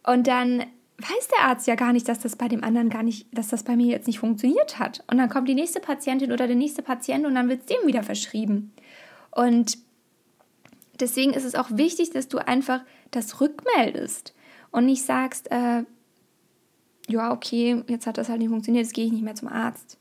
Und 0.04 0.28
dann 0.28 0.66
weiß 0.98 1.28
der 1.38 1.46
Arzt 1.46 1.68
ja 1.68 1.76
gar 1.76 1.94
nicht, 1.94 2.08
dass 2.08 2.20
das 2.20 2.36
bei 2.36 2.48
dem 2.48 2.64
anderen 2.64 2.90
gar 2.90 3.04
nicht, 3.04 3.28
dass 3.32 3.48
das 3.48 3.64
bei 3.64 3.76
mir 3.76 3.88
jetzt 3.88 4.08
nicht 4.08 4.20
funktioniert 4.20 4.80
hat. 4.80 5.04
Und 5.10 5.18
dann 5.18 5.30
kommt 5.30 5.48
die 5.48 5.56
nächste 5.56 5.80
Patientin 5.80 6.32
oder 6.32 6.48
der 6.48 6.56
nächste 6.56 6.82
Patient 6.82 7.26
und 7.26 7.36
dann 7.36 7.48
wird 7.48 7.62
es 7.62 7.66
dem 7.68 7.88
wieder 7.88 8.04
verschrieben. 8.04 8.74
Und 9.32 9.78
deswegen 11.00 11.34
ist 11.34 11.46
es 11.46 11.56
auch 11.56 11.70
wichtig, 11.72 12.10
dass 12.10 12.28
du 12.28 12.40
einfach 12.40 12.82
das 13.12 13.40
rückmeldest 13.40 14.34
und 14.72 14.86
nicht 14.86 15.04
sagst, 15.06 15.50
äh, 15.52 15.84
ja, 17.08 17.32
okay, 17.32 17.84
jetzt 17.88 18.06
hat 18.06 18.18
das 18.18 18.30
halt 18.30 18.40
nicht 18.40 18.50
funktioniert, 18.50 18.86
jetzt 18.86 18.94
gehe 18.94 19.06
ich 19.06 19.12
nicht 19.12 19.24
mehr 19.24 19.36
zum 19.36 19.48
Arzt. 19.48 19.99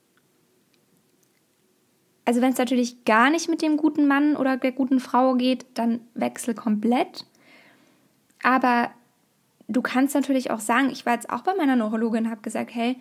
Also 2.29 2.43
wenn 2.43 2.53
es 2.53 2.59
natürlich 2.59 3.07
gar 3.07 3.31
nicht 3.31 3.49
mit 3.49 3.63
dem 3.63 3.79
guten 3.79 4.07
Mann 4.07 4.37
oder 4.37 4.59
der 4.59 4.73
guten 4.73 5.01
Frau 5.01 5.33
geht, 5.37 5.65
dann 5.73 6.01
wechsel 6.13 6.53
komplett. 6.53 7.25
Aber 8.43 8.91
du 9.67 9.81
kannst 9.81 10.15
natürlich 10.15 10.51
auch 10.51 10.61
sagen, 10.61 10.91
ich 10.91 11.07
war 11.07 11.15
jetzt 11.15 11.31
auch 11.31 11.41
bei 11.41 11.55
meiner 11.55 11.75
Neurologin 11.75 12.27
und 12.27 12.31
habe 12.31 12.43
gesagt, 12.43 12.75
hey, 12.75 13.01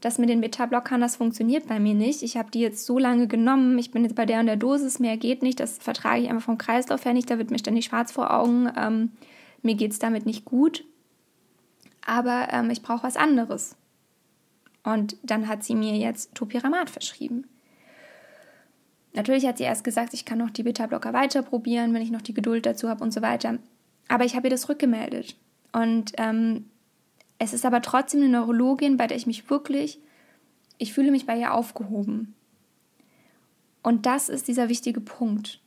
das 0.00 0.18
mit 0.18 0.28
den 0.28 0.40
Beta-Blockern, 0.40 1.00
das 1.00 1.14
funktioniert 1.14 1.68
bei 1.68 1.78
mir 1.78 1.94
nicht. 1.94 2.24
Ich 2.24 2.36
habe 2.36 2.50
die 2.50 2.58
jetzt 2.58 2.84
so 2.84 2.98
lange 2.98 3.28
genommen, 3.28 3.78
ich 3.78 3.92
bin 3.92 4.02
jetzt 4.02 4.16
bei 4.16 4.26
der 4.26 4.40
und 4.40 4.46
der 4.46 4.56
Dosis, 4.56 4.98
mehr 4.98 5.16
geht 5.16 5.44
nicht, 5.44 5.60
das 5.60 5.78
vertrage 5.78 6.22
ich 6.22 6.28
einfach 6.28 6.46
vom 6.46 6.58
Kreislauf 6.58 7.04
her 7.04 7.12
nicht, 7.12 7.30
da 7.30 7.38
wird 7.38 7.52
mir 7.52 7.60
ständig 7.60 7.84
schwarz 7.84 8.10
vor 8.10 8.34
Augen, 8.34 8.68
ähm, 8.76 9.12
mir 9.62 9.76
geht 9.76 9.92
es 9.92 10.00
damit 10.00 10.26
nicht 10.26 10.44
gut, 10.44 10.84
aber 12.04 12.48
ähm, 12.50 12.70
ich 12.70 12.82
brauche 12.82 13.04
was 13.04 13.16
anderes. 13.16 13.76
Und 14.82 15.16
dann 15.22 15.46
hat 15.46 15.62
sie 15.62 15.76
mir 15.76 15.96
jetzt 15.96 16.34
Topiramat 16.34 16.90
verschrieben. 16.90 17.46
Natürlich 19.14 19.46
hat 19.46 19.58
sie 19.58 19.64
erst 19.64 19.84
gesagt, 19.84 20.14
ich 20.14 20.24
kann 20.24 20.38
noch 20.38 20.50
die 20.50 20.62
Beta-Blocker 20.62 21.12
weiter 21.12 21.42
probieren, 21.42 21.94
wenn 21.94 22.02
ich 22.02 22.10
noch 22.10 22.22
die 22.22 22.34
Geduld 22.34 22.66
dazu 22.66 22.88
habe 22.88 23.02
und 23.02 23.12
so 23.12 23.22
weiter. 23.22 23.58
Aber 24.06 24.24
ich 24.24 24.36
habe 24.36 24.46
ihr 24.46 24.50
das 24.50 24.68
rückgemeldet. 24.68 25.36
Und 25.72 26.12
ähm, 26.18 26.66
es 27.38 27.52
ist 27.52 27.64
aber 27.64 27.82
trotzdem 27.82 28.22
eine 28.22 28.30
Neurologin, 28.30 28.96
bei 28.96 29.06
der 29.06 29.16
ich 29.16 29.26
mich 29.26 29.48
wirklich, 29.50 30.00
ich 30.78 30.92
fühle 30.92 31.10
mich 31.10 31.26
bei 31.26 31.38
ihr 31.38 31.54
aufgehoben. 31.54 32.34
Und 33.82 34.06
das 34.06 34.28
ist 34.28 34.48
dieser 34.48 34.68
wichtige 34.68 35.00
Punkt. 35.00 35.60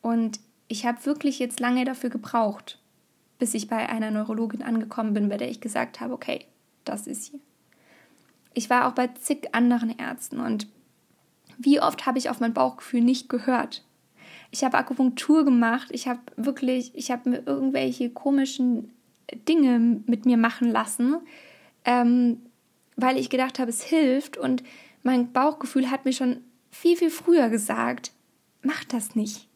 Und 0.00 0.40
ich 0.68 0.86
habe 0.86 1.04
wirklich 1.06 1.38
jetzt 1.38 1.60
lange 1.60 1.84
dafür 1.84 2.10
gebraucht, 2.10 2.78
bis 3.38 3.54
ich 3.54 3.68
bei 3.68 3.88
einer 3.88 4.10
Neurologin 4.10 4.62
angekommen 4.62 5.14
bin, 5.14 5.28
bei 5.28 5.36
der 5.36 5.50
ich 5.50 5.60
gesagt 5.60 6.00
habe, 6.00 6.14
okay, 6.14 6.46
das 6.84 7.06
ist 7.06 7.26
sie. 7.26 7.40
Ich 8.54 8.70
war 8.70 8.88
auch 8.88 8.92
bei 8.92 9.08
zig 9.08 9.54
anderen 9.54 9.96
Ärzten 9.96 10.40
und 10.40 10.66
wie 11.58 11.80
oft 11.80 12.06
habe 12.06 12.18
ich 12.18 12.30
auf 12.30 12.40
mein 12.40 12.54
Bauchgefühl 12.54 13.02
nicht 13.02 13.28
gehört? 13.28 13.84
Ich 14.50 14.64
habe 14.64 14.78
Akupunktur 14.78 15.44
gemacht, 15.44 15.88
ich 15.90 16.08
habe 16.08 16.20
wirklich, 16.36 16.92
ich 16.94 17.10
habe 17.10 17.28
mir 17.28 17.42
irgendwelche 17.44 18.08
komischen 18.08 18.92
Dinge 19.46 20.00
mit 20.06 20.24
mir 20.24 20.38
machen 20.38 20.70
lassen, 20.70 21.16
ähm, 21.84 22.40
weil 22.96 23.18
ich 23.18 23.28
gedacht 23.28 23.58
habe, 23.58 23.70
es 23.70 23.82
hilft 23.82 24.38
und 24.38 24.62
mein 25.02 25.32
Bauchgefühl 25.32 25.90
hat 25.90 26.04
mir 26.04 26.12
schon 26.12 26.38
viel, 26.70 26.96
viel 26.96 27.10
früher 27.10 27.48
gesagt, 27.50 28.12
mach 28.62 28.84
das 28.84 29.14
nicht. 29.14 29.48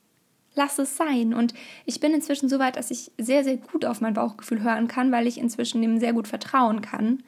Lass 0.55 0.79
es 0.79 0.97
sein. 0.97 1.33
Und 1.33 1.55
ich 1.87 1.99
bin 1.99 2.13
inzwischen 2.13 2.51
so 2.51 2.59
weit, 2.59 2.77
dass 2.77 2.91
ich 2.91 3.11
sehr, 3.17 3.43
sehr 3.43 3.57
gut 3.57 3.87
auf 3.87 4.03
mein 4.03 4.13
Bauchgefühl 4.13 4.63
hören 4.63 4.87
kann, 4.87 5.11
weil 5.11 5.27
ich 5.27 5.39
inzwischen 5.39 5.81
dem 5.81 5.99
sehr 5.99 6.13
gut 6.13 6.29
vertrauen 6.29 6.83
kann. 6.83 7.23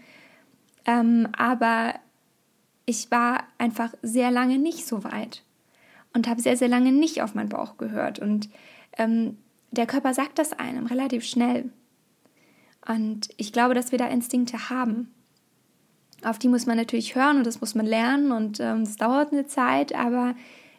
Ähm, 0.84 1.28
aber 1.36 1.94
ich 2.86 3.10
war 3.10 3.44
einfach 3.58 3.94
sehr 4.02 4.30
lange 4.30 4.58
nicht 4.58 4.86
so 4.86 5.04
weit 5.04 5.42
und 6.12 6.28
habe 6.28 6.40
sehr, 6.40 6.56
sehr 6.56 6.68
lange 6.68 6.92
nicht 6.92 7.22
auf 7.22 7.34
meinen 7.34 7.48
Bauch 7.48 7.76
gehört. 7.76 8.18
Und 8.18 8.48
ähm, 8.98 9.38
der 9.70 9.86
Körper 9.86 10.14
sagt 10.14 10.38
das 10.38 10.52
einem 10.52 10.86
relativ 10.86 11.24
schnell. 11.24 11.70
Und 12.86 13.28
ich 13.36 13.52
glaube, 13.52 13.74
dass 13.74 13.92
wir 13.92 13.98
da 13.98 14.06
Instinkte 14.06 14.70
haben. 14.70 15.12
Auf 16.22 16.38
die 16.38 16.48
muss 16.48 16.66
man 16.66 16.76
natürlich 16.76 17.14
hören 17.14 17.38
und 17.38 17.46
das 17.46 17.60
muss 17.60 17.74
man 17.74 17.86
lernen 17.86 18.32
und 18.32 18.60
es 18.60 18.90
ähm, 18.90 18.96
dauert 18.96 19.32
eine 19.32 19.46
Zeit, 19.46 19.94
aber 19.94 20.34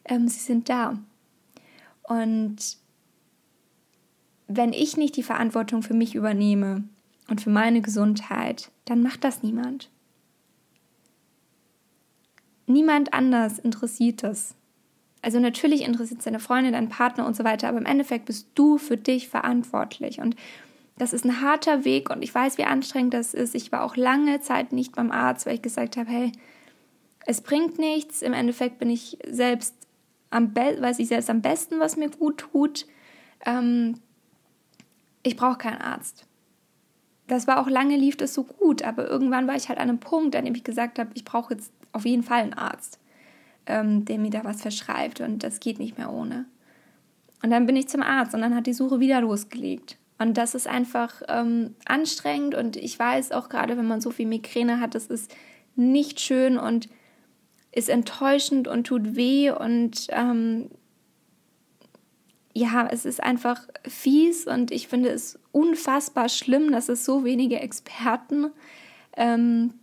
ähm, 0.06 0.28
sie 0.28 0.40
sind 0.40 0.70
da. 0.70 0.98
Und 2.04 2.78
wenn 4.48 4.74
ich 4.74 4.98
nicht 4.98 5.16
die 5.18 5.24
Verantwortung 5.24 5.82
für 5.82 5.94
mich 5.94 6.16
übernehme 6.16 6.84
und 7.28 7.42
für 7.42 7.50
meine 7.50 7.82
Gesundheit, 7.82 8.72
dann 8.86 9.02
macht 9.02 9.24
das 9.24 9.44
niemand. 9.44 9.90
Niemand 12.68 13.14
anders 13.14 13.60
interessiert 13.60 14.24
das. 14.24 14.56
Also 15.22 15.40
natürlich 15.40 15.82
interessiert 15.82 16.20
es 16.20 16.26
deine 16.26 16.40
Freundin, 16.40 16.74
deinen 16.74 16.90
Partner 16.90 17.26
und 17.26 17.36
so 17.36 17.44
weiter, 17.44 17.68
aber 17.68 17.80
im 17.80 17.86
Endeffekt 17.86 18.26
bist 18.26 18.48
du 18.56 18.78
für 18.78 18.98
dich 18.98 19.28
verantwortlich. 19.28 20.20
Und 20.20 20.36
das 20.98 21.14
ist 21.14 21.26
ein 21.26 21.42
harter 21.42 21.84
Weg 21.84 22.10
und 22.10 22.22
ich 22.22 22.34
weiß, 22.34 22.58
wie 22.58 22.64
anstrengend 22.64 23.14
das 23.14 23.34
ist. 23.34 23.56
Ich 23.56 23.72
war 23.72 23.84
auch 23.84 23.96
lange 23.96 24.40
Zeit 24.40 24.72
nicht 24.72 24.96
beim 24.96 25.12
Arzt, 25.12 25.46
weil 25.46 25.56
ich 25.56 25.62
gesagt 25.62 25.98
habe, 25.98 26.10
hey, 26.10 26.32
es 27.26 27.42
bringt 27.42 27.80
nichts. 27.80 28.22
Im 28.22 28.34
Endeffekt 28.34 28.80
bin 28.80 28.90
ich 28.90 29.18
selbst 29.28 29.74
am 30.30 30.54
be 30.54 30.78
weiß 30.80 31.00
ich 31.00 31.08
selbst 31.08 31.30
am 31.30 31.42
besten, 31.42 31.80
was 31.80 31.98
mir 31.98 32.10
gut 32.10 32.38
tut. 32.38 32.86
Ähm, 33.46 34.00
ich 35.24 35.36
brauche 35.36 35.58
keinen 35.58 35.82
Arzt. 35.82 36.26
Das 37.28 37.48
war 37.48 37.60
auch 37.60 37.68
lange 37.68 37.98
lief 37.98 38.16
das 38.16 38.34
so 38.34 38.44
gut, 38.44 38.84
aber 38.84 39.08
irgendwann 39.08 39.48
war 39.48 39.56
ich 39.56 39.70
halt 39.70 39.80
an 39.80 39.90
einem 39.90 40.00
Punkt, 40.00 40.36
an 40.36 40.46
dem 40.46 40.54
ich 40.54 40.64
gesagt 40.64 41.00
habe, 41.00 41.10
ich 41.16 41.26
brauche 41.26 41.56
jetzt 41.56 41.72
auf 41.96 42.06
jeden 42.06 42.24
Fall 42.24 42.42
einen 42.42 42.54
Arzt, 42.54 43.00
ähm, 43.66 44.06
der 44.06 44.20
mir 44.20 44.30
da 44.30 44.44
was 44.44 44.62
verschreibt 44.62 45.22
und 45.22 45.44
das 45.44 45.60
geht 45.60 45.80
nicht 45.80 45.98
mehr 45.98 46.12
ohne. 46.12 46.46
Und 47.42 47.52
dann 47.52 47.66
bin 47.66 47.76
ich 47.76 47.88
zum 47.88 48.02
Arzt 48.02 48.34
und 48.34 48.42
dann 48.42 48.56
hat 48.56 48.68
die 48.68 48.74
Suche 48.74 49.00
wieder 49.00 49.22
losgelegt. 49.22 49.98
Und 50.18 50.38
das 50.38 50.56
ist 50.56 50.68
einfach 50.68 51.22
ähm, 51.28 51.76
anstrengend 51.86 52.56
und 52.56 52.78
ich 52.78 52.98
weiß 52.98 53.32
auch 53.34 53.50
gerade, 53.50 53.78
wenn 53.78 53.88
man 53.88 54.02
so 54.02 54.12
viel 54.12 54.28
Migräne 54.28 54.80
hat, 54.80 54.96
das 54.96 55.08
ist 55.08 55.34
nicht 55.76 56.22
schön 56.22 56.58
und 56.58 56.88
ist 57.72 57.90
enttäuschend 57.90 58.70
und 58.70 58.88
tut 58.88 59.16
weh 59.16 59.52
und 59.52 60.08
ähm, 60.10 60.70
ja, 62.54 62.88
es 62.90 63.06
ist 63.06 63.22
einfach 63.22 63.68
fies 63.86 64.48
und 64.48 64.72
ich 64.72 64.88
finde 64.88 65.10
es 65.10 65.38
unfassbar 65.52 66.30
schlimm, 66.30 66.72
dass 66.72 66.88
es 66.88 67.04
so 67.04 67.26
wenige 67.26 67.60
Experten 67.60 68.52
ähm, 69.18 69.74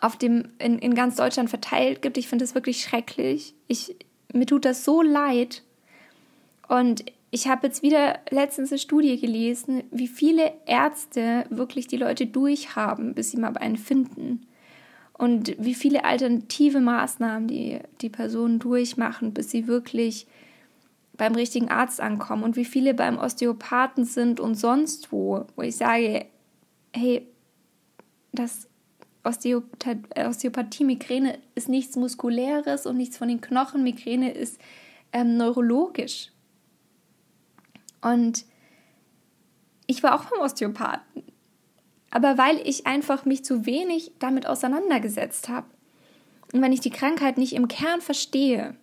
auf 0.00 0.16
dem, 0.16 0.50
in, 0.58 0.78
in 0.78 0.94
ganz 0.94 1.16
Deutschland 1.16 1.50
verteilt 1.50 2.02
gibt. 2.02 2.18
Ich 2.18 2.28
finde 2.28 2.44
es 2.44 2.54
wirklich 2.54 2.82
schrecklich. 2.82 3.54
Ich, 3.68 3.96
mir 4.32 4.46
tut 4.46 4.64
das 4.64 4.84
so 4.84 5.02
leid. 5.02 5.62
Und 6.68 7.04
ich 7.30 7.48
habe 7.48 7.66
jetzt 7.66 7.82
wieder 7.82 8.18
letztens 8.30 8.70
eine 8.70 8.78
Studie 8.78 9.20
gelesen, 9.20 9.84
wie 9.90 10.08
viele 10.08 10.52
Ärzte 10.66 11.44
wirklich 11.50 11.86
die 11.86 11.96
Leute 11.96 12.26
durchhaben, 12.26 13.14
bis 13.14 13.30
sie 13.30 13.38
mal 13.38 13.56
einen 13.56 13.76
finden. 13.76 14.46
Und 15.12 15.56
wie 15.58 15.74
viele 15.74 16.04
alternative 16.04 16.80
Maßnahmen 16.80 17.48
die, 17.48 17.78
die 18.00 18.08
Personen 18.08 18.58
durchmachen, 18.58 19.32
bis 19.32 19.50
sie 19.50 19.66
wirklich 19.66 20.26
beim 21.16 21.34
richtigen 21.34 21.70
Arzt 21.70 22.00
ankommen. 22.00 22.42
Und 22.42 22.56
wie 22.56 22.64
viele 22.64 22.94
beim 22.94 23.18
Osteopathen 23.18 24.04
sind 24.04 24.40
und 24.40 24.56
sonst 24.56 25.12
wo, 25.12 25.46
wo 25.54 25.62
ich 25.62 25.76
sage, 25.76 26.26
hey, 26.92 27.26
das 28.32 28.68
Osteopathie, 29.24 30.84
Migräne 30.84 31.38
ist 31.54 31.68
nichts 31.68 31.96
Muskuläres 31.96 32.86
und 32.86 32.96
nichts 32.96 33.16
von 33.16 33.28
den 33.28 33.40
Knochen. 33.40 33.82
Migräne 33.82 34.32
ist 34.32 34.60
ähm, 35.12 35.36
neurologisch. 35.36 36.30
Und 38.02 38.44
ich 39.86 40.02
war 40.02 40.14
auch 40.14 40.24
beim 40.26 40.40
Osteopathen. 40.40 41.24
Aber 42.10 42.38
weil 42.38 42.60
ich 42.64 42.86
einfach 42.86 43.24
mich 43.24 43.44
zu 43.44 43.66
wenig 43.66 44.12
damit 44.18 44.46
auseinandergesetzt 44.46 45.48
habe. 45.48 45.66
Und 46.52 46.62
wenn 46.62 46.72
ich 46.72 46.80
die 46.80 46.90
Krankheit 46.90 47.38
nicht 47.38 47.54
im 47.54 47.66
Kern 47.66 48.00
verstehe, 48.00 48.76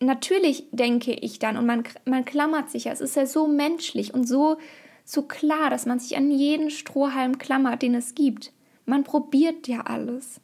natürlich 0.00 0.64
denke 0.70 1.12
ich 1.12 1.38
dann, 1.38 1.56
und 1.56 1.66
man, 1.66 1.84
man 2.04 2.24
klammert 2.24 2.70
sich 2.70 2.84
ja, 2.84 2.92
es 2.92 3.00
ist 3.00 3.16
ja 3.16 3.26
so 3.26 3.46
menschlich 3.46 4.14
und 4.14 4.26
so, 4.26 4.56
so 5.04 5.22
klar, 5.22 5.70
dass 5.70 5.86
man 5.86 5.98
sich 5.98 6.16
an 6.16 6.30
jeden 6.30 6.70
Strohhalm 6.70 7.38
klammert, 7.38 7.82
den 7.82 7.94
es 7.94 8.14
gibt. 8.14 8.52
Man 8.86 9.04
probiert 9.04 9.68
ja 9.68 9.82
alles. 9.82 10.40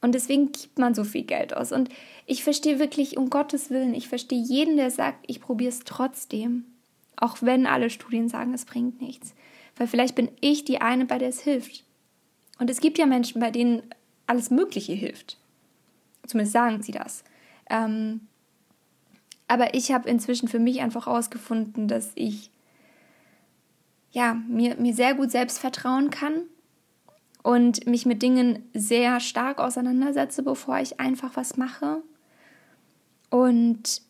Und 0.00 0.14
deswegen 0.14 0.52
gibt 0.52 0.78
man 0.78 0.94
so 0.94 1.04
viel 1.04 1.22
Geld 1.24 1.56
aus. 1.56 1.72
Und 1.72 1.88
ich 2.26 2.44
verstehe 2.44 2.78
wirklich, 2.78 3.16
um 3.16 3.30
Gottes 3.30 3.70
Willen, 3.70 3.94
ich 3.94 4.08
verstehe 4.08 4.40
jeden, 4.40 4.76
der 4.76 4.90
sagt, 4.90 5.24
ich 5.26 5.40
probiere 5.40 5.70
es 5.70 5.80
trotzdem. 5.80 6.64
Auch 7.16 7.38
wenn 7.40 7.66
alle 7.66 7.88
Studien 7.88 8.28
sagen, 8.28 8.52
es 8.52 8.66
bringt 8.66 9.00
nichts. 9.00 9.34
Weil 9.76 9.86
vielleicht 9.86 10.14
bin 10.14 10.30
ich 10.40 10.64
die 10.64 10.80
eine, 10.80 11.06
bei 11.06 11.18
der 11.18 11.28
es 11.28 11.40
hilft. 11.40 11.84
Und 12.58 12.70
es 12.70 12.80
gibt 12.80 12.98
ja 12.98 13.06
Menschen, 13.06 13.40
bei 13.40 13.50
denen 13.50 13.82
alles 14.26 14.50
Mögliche 14.50 14.92
hilft. 14.92 15.38
Zumindest 16.26 16.52
sagen 16.52 16.82
sie 16.82 16.92
das. 16.92 17.24
Ähm, 17.70 18.20
aber 19.48 19.74
ich 19.74 19.92
habe 19.92 20.08
inzwischen 20.08 20.48
für 20.48 20.58
mich 20.58 20.80
einfach 20.80 21.06
herausgefunden, 21.06 21.88
dass 21.88 22.12
ich 22.14 22.50
ja, 24.10 24.34
mir, 24.34 24.76
mir 24.76 24.94
sehr 24.94 25.14
gut 25.14 25.30
selbst 25.30 25.58
vertrauen 25.58 26.10
kann 26.10 26.42
und 27.46 27.86
mich 27.86 28.06
mit 28.06 28.22
Dingen 28.22 28.68
sehr 28.74 29.20
stark 29.20 29.60
auseinandersetze, 29.60 30.42
bevor 30.42 30.80
ich 30.80 30.98
einfach 30.98 31.36
was 31.36 31.56
mache. 31.56 32.02
und 33.30 34.02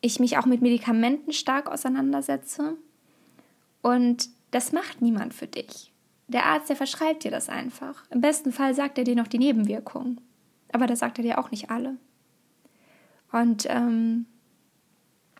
ich 0.00 0.20
mich 0.20 0.38
auch 0.38 0.46
mit 0.46 0.62
Medikamenten 0.62 1.32
stark 1.32 1.70
auseinandersetze. 1.70 2.78
Und 3.82 4.30
das 4.52 4.72
macht 4.72 5.02
niemand 5.02 5.34
für 5.34 5.46
dich. 5.46 5.92
Der 6.28 6.46
Arzt, 6.46 6.70
der 6.70 6.76
verschreibt 6.76 7.24
dir 7.24 7.30
das 7.30 7.50
einfach. 7.50 8.04
Im 8.10 8.22
besten 8.22 8.52
Fall 8.52 8.74
sagt 8.74 8.96
er 8.96 9.04
dir 9.04 9.16
noch 9.16 9.28
die 9.28 9.38
Nebenwirkungen. 9.38 10.20
Aber 10.72 10.86
das 10.86 11.00
sagt 11.00 11.18
er 11.18 11.24
dir 11.24 11.38
auch 11.38 11.50
nicht 11.50 11.70
alle. 11.70 11.96
Und 13.32 13.66
ähm, 13.68 14.24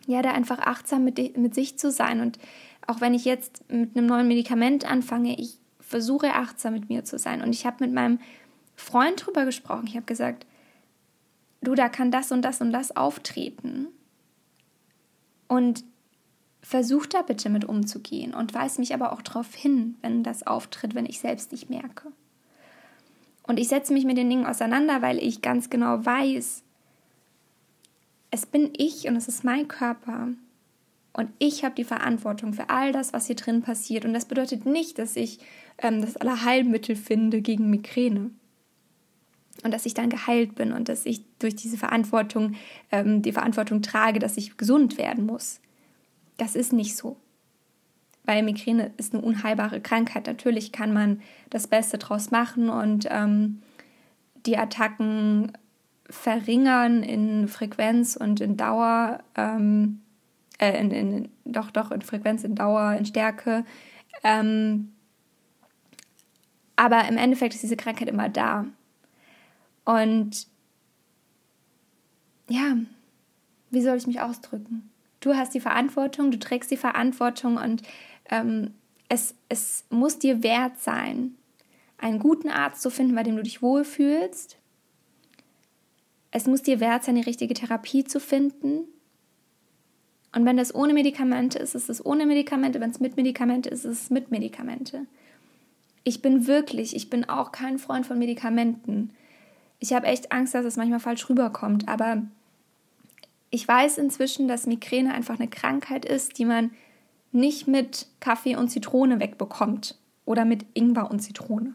ja, 0.06 0.20
da 0.20 0.32
einfach 0.32 0.58
achtsam 0.58 1.04
mit, 1.04 1.36
mit 1.38 1.54
sich 1.54 1.78
zu 1.78 1.90
sein. 1.90 2.20
Und 2.20 2.38
auch 2.86 3.00
wenn 3.00 3.14
ich 3.14 3.24
jetzt 3.24 3.70
mit 3.70 3.96
einem 3.96 4.06
neuen 4.06 4.28
Medikament 4.28 4.90
anfange, 4.90 5.38
ich 5.38 5.58
versuche 5.86 6.34
achtsam 6.34 6.74
mit 6.74 6.88
mir 6.88 7.04
zu 7.04 7.18
sein. 7.18 7.42
Und 7.42 7.52
ich 7.52 7.66
habe 7.66 7.84
mit 7.84 7.92
meinem 7.92 8.18
Freund 8.74 9.24
drüber 9.24 9.44
gesprochen. 9.44 9.86
Ich 9.86 9.96
habe 9.96 10.06
gesagt, 10.06 10.46
du, 11.60 11.74
da 11.74 11.88
kann 11.88 12.10
das 12.10 12.32
und 12.32 12.42
das 12.42 12.60
und 12.60 12.72
das 12.72 12.96
auftreten. 12.96 13.88
Und 15.46 15.84
versuch 16.62 17.06
da 17.06 17.22
bitte 17.22 17.50
mit 17.50 17.66
umzugehen 17.66 18.34
und 18.34 18.54
weis 18.54 18.78
mich 18.78 18.94
aber 18.94 19.12
auch 19.12 19.20
darauf 19.20 19.54
hin, 19.54 19.96
wenn 20.00 20.22
das 20.22 20.46
auftritt, 20.46 20.94
wenn 20.94 21.04
ich 21.04 21.20
selbst 21.20 21.52
nicht 21.52 21.68
merke. 21.68 22.10
Und 23.42 23.60
ich 23.60 23.68
setze 23.68 23.92
mich 23.92 24.06
mit 24.06 24.16
den 24.16 24.30
Dingen 24.30 24.46
auseinander, 24.46 25.02
weil 25.02 25.18
ich 25.18 25.42
ganz 25.42 25.68
genau 25.68 26.04
weiß, 26.04 26.62
es 28.30 28.46
bin 28.46 28.72
ich 28.74 29.06
und 29.06 29.16
es 29.16 29.28
ist 29.28 29.44
mein 29.44 29.68
Körper. 29.68 30.28
Und 31.14 31.30
ich 31.38 31.64
habe 31.64 31.76
die 31.76 31.84
Verantwortung 31.84 32.52
für 32.52 32.68
all 32.70 32.92
das, 32.92 33.12
was 33.12 33.28
hier 33.28 33.36
drin 33.36 33.62
passiert. 33.62 34.04
Und 34.04 34.12
das 34.12 34.26
bedeutet 34.26 34.66
nicht, 34.66 34.98
dass 34.98 35.14
ich 35.14 35.38
ähm, 35.78 36.00
das 36.00 36.16
Allerheilmittel 36.16 36.96
finde 36.96 37.40
gegen 37.40 37.70
Migräne 37.70 38.30
und 39.62 39.72
dass 39.72 39.86
ich 39.86 39.94
dann 39.94 40.10
geheilt 40.10 40.56
bin 40.56 40.72
und 40.72 40.88
dass 40.88 41.06
ich 41.06 41.22
durch 41.38 41.54
diese 41.54 41.76
Verantwortung 41.76 42.56
ähm, 42.90 43.22
die 43.22 43.32
Verantwortung 43.32 43.80
trage, 43.80 44.18
dass 44.18 44.36
ich 44.36 44.56
gesund 44.56 44.98
werden 44.98 45.24
muss. 45.24 45.60
Das 46.36 46.56
ist 46.56 46.72
nicht 46.72 46.96
so. 46.96 47.16
Weil 48.24 48.42
Migräne 48.42 48.90
ist 48.96 49.14
eine 49.14 49.22
unheilbare 49.22 49.80
Krankheit. 49.80 50.26
Natürlich 50.26 50.72
kann 50.72 50.92
man 50.92 51.22
das 51.48 51.68
Beste 51.68 51.96
draus 51.96 52.32
machen 52.32 52.68
und 52.68 53.06
ähm, 53.08 53.62
die 54.46 54.58
Attacken 54.58 55.52
verringern 56.10 57.02
in 57.04 57.46
Frequenz 57.46 58.16
und 58.16 58.40
in 58.40 58.56
Dauer, 58.56 59.20
ähm, 59.36 60.00
äh, 60.58 60.78
in, 60.80 60.90
in, 60.90 61.28
doch, 61.44 61.70
doch, 61.70 61.90
in 61.90 62.02
Frequenz, 62.02 62.44
in 62.44 62.54
Dauer, 62.54 62.94
in 62.94 63.06
Stärke. 63.06 63.64
Ähm, 64.22 64.92
aber 66.76 67.06
im 67.08 67.16
Endeffekt 67.16 67.54
ist 67.54 67.62
diese 67.62 67.76
Krankheit 67.76 68.08
immer 68.08 68.28
da. 68.28 68.66
Und 69.84 70.46
ja, 72.48 72.76
wie 73.70 73.82
soll 73.82 73.96
ich 73.96 74.06
mich 74.06 74.20
ausdrücken? 74.20 74.90
Du 75.20 75.34
hast 75.34 75.54
die 75.54 75.60
Verantwortung, 75.60 76.30
du 76.30 76.38
trägst 76.38 76.70
die 76.70 76.76
Verantwortung 76.76 77.56
und 77.56 77.82
ähm, 78.30 78.74
es, 79.08 79.34
es 79.48 79.84
muss 79.90 80.18
dir 80.18 80.42
wert 80.42 80.80
sein, 80.80 81.34
einen 81.98 82.18
guten 82.18 82.50
Arzt 82.50 82.82
zu 82.82 82.90
finden, 82.90 83.14
bei 83.14 83.22
dem 83.22 83.36
du 83.36 83.42
dich 83.42 83.62
wohlfühlst. 83.62 84.58
Es 86.30 86.46
muss 86.46 86.62
dir 86.62 86.80
wert 86.80 87.04
sein, 87.04 87.14
die 87.14 87.22
richtige 87.22 87.54
Therapie 87.54 88.04
zu 88.04 88.18
finden. 88.20 88.88
Und 90.34 90.44
wenn 90.44 90.56
das 90.56 90.74
ohne 90.74 90.94
Medikamente 90.94 91.58
ist, 91.58 91.74
ist 91.74 91.88
es 91.88 92.04
ohne 92.04 92.26
Medikamente. 92.26 92.80
Wenn 92.80 92.90
es 92.90 93.00
mit 93.00 93.16
Medikamente 93.16 93.68
ist, 93.68 93.84
ist 93.84 94.02
es 94.02 94.10
mit 94.10 94.30
Medikamente. 94.30 95.06
Ich 96.02 96.22
bin 96.22 96.46
wirklich, 96.46 96.96
ich 96.96 97.08
bin 97.08 97.28
auch 97.28 97.52
kein 97.52 97.78
Freund 97.78 98.06
von 98.06 98.18
Medikamenten 98.18 99.10
ich 99.84 99.92
habe 99.92 100.06
echt 100.06 100.32
Angst, 100.32 100.54
dass 100.54 100.64
es 100.64 100.78
manchmal 100.78 101.00
falsch 101.00 101.28
rüberkommt. 101.28 101.88
Aber 101.88 102.22
ich 103.50 103.68
weiß 103.68 103.98
inzwischen, 103.98 104.48
dass 104.48 104.66
Migräne 104.66 105.12
einfach 105.12 105.38
eine 105.38 105.48
Krankheit 105.48 106.06
ist, 106.06 106.38
die 106.38 106.46
man 106.46 106.70
nicht 107.32 107.68
mit 107.68 108.06
Kaffee 108.18 108.56
und 108.56 108.70
Zitrone 108.70 109.20
wegbekommt. 109.20 109.98
Oder 110.24 110.46
mit 110.46 110.64
Ingwer 110.72 111.10
und 111.10 111.20
Zitrone. 111.20 111.74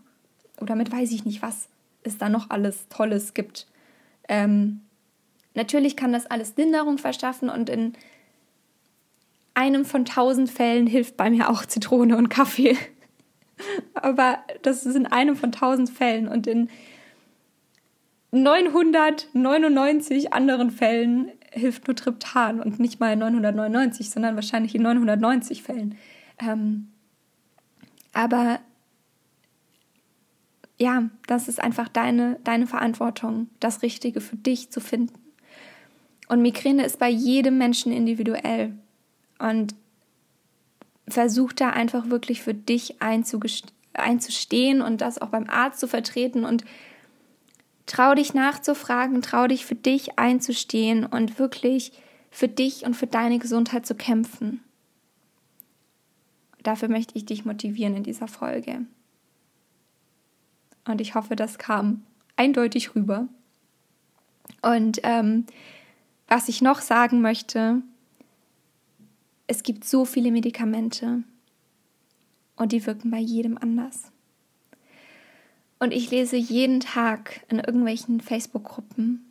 Oder 0.60 0.76
mit 0.76 0.92
weiß 0.92 1.12
ich 1.12 1.24
nicht, 1.24 1.44
was 1.44 1.68
es 2.02 2.18
da 2.18 2.30
noch 2.30 2.50
alles 2.50 2.88
Tolles 2.90 3.36
gibt. 3.36 3.68
Ähm, 4.28 4.82
natürlich 5.54 5.96
kann 5.96 6.12
das 6.12 6.26
alles 6.26 6.56
Linderung 6.58 6.98
verschaffen 6.98 7.50
und 7.50 7.70
in 7.70 7.94
einem 9.60 9.84
von 9.84 10.06
tausend 10.06 10.50
Fällen 10.50 10.88
hilft 10.88 11.18
bei 11.18 11.30
mir 11.30 11.50
auch 11.50 11.66
Zitrone 11.66 12.16
und 12.16 12.30
Kaffee. 12.30 12.78
Aber 13.94 14.40
das 14.62 14.86
ist 14.86 14.96
in 14.96 15.06
einem 15.06 15.36
von 15.36 15.52
tausend 15.52 15.90
Fällen 15.90 16.30
und 16.30 16.48
in 16.48 16.70
999 18.32 20.32
anderen 20.32 20.72
Fällen 20.72 21.32
hilft 21.52 21.88
nur 21.88 21.96
Triptan 21.96 22.62
und 22.62 22.80
nicht 22.80 23.02
mal 23.02 23.18
999, 23.18 24.10
sondern 24.10 24.36
wahrscheinlich 24.36 24.76
in 24.76 24.84
990 24.84 25.64
Fällen. 25.64 25.96
Ähm, 26.40 26.88
aber 28.14 28.62
ja, 30.78 31.10
das 31.28 31.50
ist 31.50 31.62
einfach 31.62 31.90
deine, 31.90 32.40
deine 32.46 32.66
Verantwortung, 32.66 33.50
das 33.60 33.82
Richtige 33.82 34.22
für 34.22 34.38
dich 34.38 34.70
zu 34.70 34.80
finden. 34.80 35.20
Und 36.30 36.42
Migräne 36.42 36.86
ist 36.86 37.00
bei 37.00 37.10
jedem 37.10 37.58
Menschen 37.58 37.92
individuell. 37.92 38.78
Und 39.40 39.74
versuch 41.08 41.54
da 41.54 41.72
einfach 41.72 42.10
wirklich 42.10 42.44
für 42.44 42.54
dich 42.54 43.02
einzustehen 43.02 44.82
und 44.82 45.02
das 45.02 45.20
auch 45.20 45.30
beim 45.30 45.50
Arzt 45.50 45.80
zu 45.80 45.88
vertreten 45.88 46.46
und 46.46 46.66
Trau 47.90 48.14
dich 48.14 48.36
nachzufragen, 48.36 49.24
trau 49.24 49.48
dich 49.48 49.66
für 49.66 49.74
dich 49.74 50.20
einzustehen 50.20 51.08
und 51.08 51.40
wirklich 51.40 51.92
für 52.30 52.48
dich 52.48 52.86
und 52.86 52.96
für 52.96 53.08
deine 53.08 53.40
Gesundheit 53.40 53.88
zu 53.88 53.96
kämpfen. 53.96 54.64
Dafür 56.62 56.88
möchte 56.88 57.18
ich 57.18 57.26
dich 57.26 57.46
motivieren 57.46 57.96
in 57.96 58.04
dieser 58.04 58.28
Folge. 58.28 58.86
Und 60.86 61.02
ich 61.02 61.16
hoffe, 61.16 61.36
das 61.36 61.58
kam 61.58 62.04
eindeutig 62.36 62.94
rüber. 62.94 63.28
Und 64.62 65.00
ähm, 65.02 65.48
was 66.28 66.48
ich 66.48 66.62
noch 66.62 66.82
sagen 66.82 67.22
möchte, 67.22 67.82
es 69.50 69.64
gibt 69.64 69.84
so 69.84 70.06
viele 70.06 70.32
Medikamente 70.32 71.24
und 72.56 72.72
die 72.72 72.86
wirken 72.86 73.10
bei 73.10 73.18
jedem 73.18 73.58
anders. 73.58 74.12
Und 75.80 75.92
ich 75.92 76.12
lese 76.12 76.38
jeden 76.38 76.82
Tag 76.82 77.42
in 77.50 77.58
irgendwelchen 77.58 78.22
Facebook-Gruppen. 78.22 79.26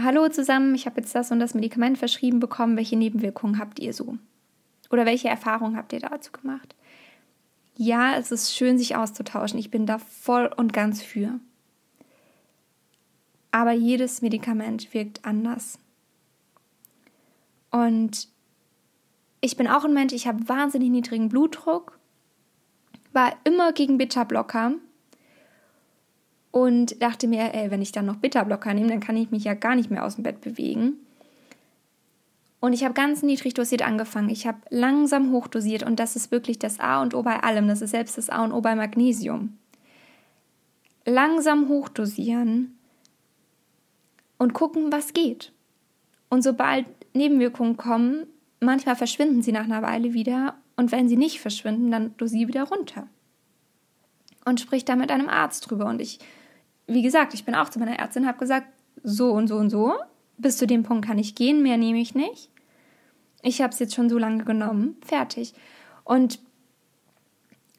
Hallo 0.00 0.28
zusammen, 0.28 0.76
ich 0.76 0.86
habe 0.86 1.00
jetzt 1.00 1.12
das 1.16 1.32
und 1.32 1.40
das 1.40 1.54
Medikament 1.54 1.98
verschrieben 1.98 2.38
bekommen. 2.38 2.76
Welche 2.76 2.96
Nebenwirkungen 2.96 3.58
habt 3.58 3.80
ihr 3.80 3.92
so? 3.92 4.16
Oder 4.90 5.06
welche 5.06 5.28
Erfahrungen 5.28 5.76
habt 5.76 5.92
ihr 5.92 6.00
dazu 6.00 6.30
gemacht? 6.30 6.76
Ja, 7.76 8.16
es 8.16 8.30
ist 8.30 8.54
schön, 8.54 8.78
sich 8.78 8.94
auszutauschen. 8.94 9.58
Ich 9.58 9.72
bin 9.72 9.86
da 9.86 9.98
voll 9.98 10.46
und 10.56 10.72
ganz 10.72 11.02
für. 11.02 11.40
Aber 13.50 13.72
jedes 13.72 14.22
Medikament 14.22 14.94
wirkt 14.94 15.24
anders. 15.24 15.80
Und 17.74 18.28
ich 19.40 19.56
bin 19.56 19.66
auch 19.66 19.84
ein 19.84 19.92
Mensch, 19.92 20.12
ich 20.12 20.28
habe 20.28 20.48
wahnsinnig 20.48 20.90
niedrigen 20.90 21.28
Blutdruck 21.28 21.98
war 23.12 23.32
immer 23.42 23.72
gegen 23.72 23.98
Bitterblocker 23.98 24.74
und 26.52 27.02
dachte 27.02 27.26
mir, 27.26 27.52
ey, 27.52 27.70
wenn 27.72 27.82
ich 27.82 27.90
dann 27.90 28.06
noch 28.06 28.16
Bitterblocker 28.16 28.74
nehme, 28.74 28.88
dann 28.88 29.00
kann 29.00 29.16
ich 29.16 29.32
mich 29.32 29.42
ja 29.42 29.54
gar 29.54 29.74
nicht 29.74 29.90
mehr 29.90 30.04
aus 30.04 30.16
dem 30.16 30.22
Bett 30.22 30.40
bewegen. 30.40 30.94
Und 32.60 32.74
ich 32.74 32.84
habe 32.84 32.94
ganz 32.94 33.22
niedrig 33.22 33.54
dosiert 33.54 33.82
angefangen. 33.82 34.30
Ich 34.30 34.46
habe 34.46 34.58
langsam 34.70 35.32
hochdosiert 35.32 35.82
und 35.82 35.98
das 35.98 36.16
ist 36.16 36.30
wirklich 36.30 36.58
das 36.60 36.78
A 36.78 37.02
und 37.02 37.14
O 37.14 37.22
bei 37.22 37.42
allem. 37.42 37.66
Das 37.66 37.82
ist 37.82 37.90
selbst 37.90 38.18
das 38.18 38.30
A 38.30 38.44
und 38.44 38.52
O 38.52 38.60
bei 38.60 38.74
Magnesium. 38.74 39.58
Langsam 41.04 41.68
hochdosieren 41.68 42.78
und 44.38 44.54
gucken, 44.54 44.92
was 44.92 45.12
geht. 45.12 45.52
Und 46.30 46.42
sobald 46.42 46.86
Nebenwirkungen 47.14 47.76
kommen, 47.76 48.26
manchmal 48.60 48.96
verschwinden 48.96 49.42
sie 49.42 49.52
nach 49.52 49.64
einer 49.64 49.82
Weile 49.82 50.12
wieder 50.12 50.56
und 50.76 50.92
wenn 50.92 51.08
sie 51.08 51.16
nicht 51.16 51.40
verschwinden, 51.40 51.90
dann 51.90 52.16
dosiere 52.16 52.48
wieder 52.48 52.64
runter. 52.64 53.06
Und 54.44 54.60
sprich 54.60 54.84
da 54.84 54.96
mit 54.96 55.10
einem 55.10 55.28
Arzt 55.28 55.70
drüber. 55.70 55.86
Und 55.86 56.00
ich, 56.00 56.18
wie 56.86 57.02
gesagt, 57.02 57.32
ich 57.32 57.44
bin 57.44 57.54
auch 57.54 57.70
zu 57.70 57.78
meiner 57.78 57.98
Ärztin, 57.98 58.26
habe 58.26 58.38
gesagt, 58.38 58.66
so 59.02 59.32
und 59.32 59.48
so 59.48 59.56
und 59.56 59.70
so, 59.70 59.94
bis 60.36 60.58
zu 60.58 60.66
dem 60.66 60.82
Punkt 60.82 61.06
kann 61.06 61.18
ich 61.18 61.34
gehen, 61.34 61.62
mehr 61.62 61.76
nehme 61.76 62.00
ich 62.00 62.14
nicht. 62.14 62.50
Ich 63.42 63.62
habe 63.62 63.72
es 63.72 63.78
jetzt 63.78 63.94
schon 63.94 64.10
so 64.10 64.18
lange 64.18 64.44
genommen, 64.44 64.96
fertig. 65.04 65.54
Und 66.02 66.40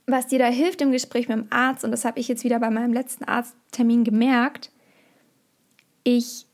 was 0.07 0.27
dir 0.27 0.39
da 0.39 0.47
hilft 0.47 0.81
im 0.81 0.91
Gespräch 0.91 1.27
mit 1.27 1.37
dem 1.37 1.47
Arzt, 1.49 1.83
und 1.83 1.91
das 1.91 2.05
habe 2.05 2.19
ich 2.19 2.27
jetzt 2.27 2.43
wieder 2.43 2.59
bei 2.59 2.69
meinem 2.69 2.93
letzten 2.93 3.25
Arzttermin 3.25 4.03
gemerkt, 4.03 4.71
ich 6.03 6.45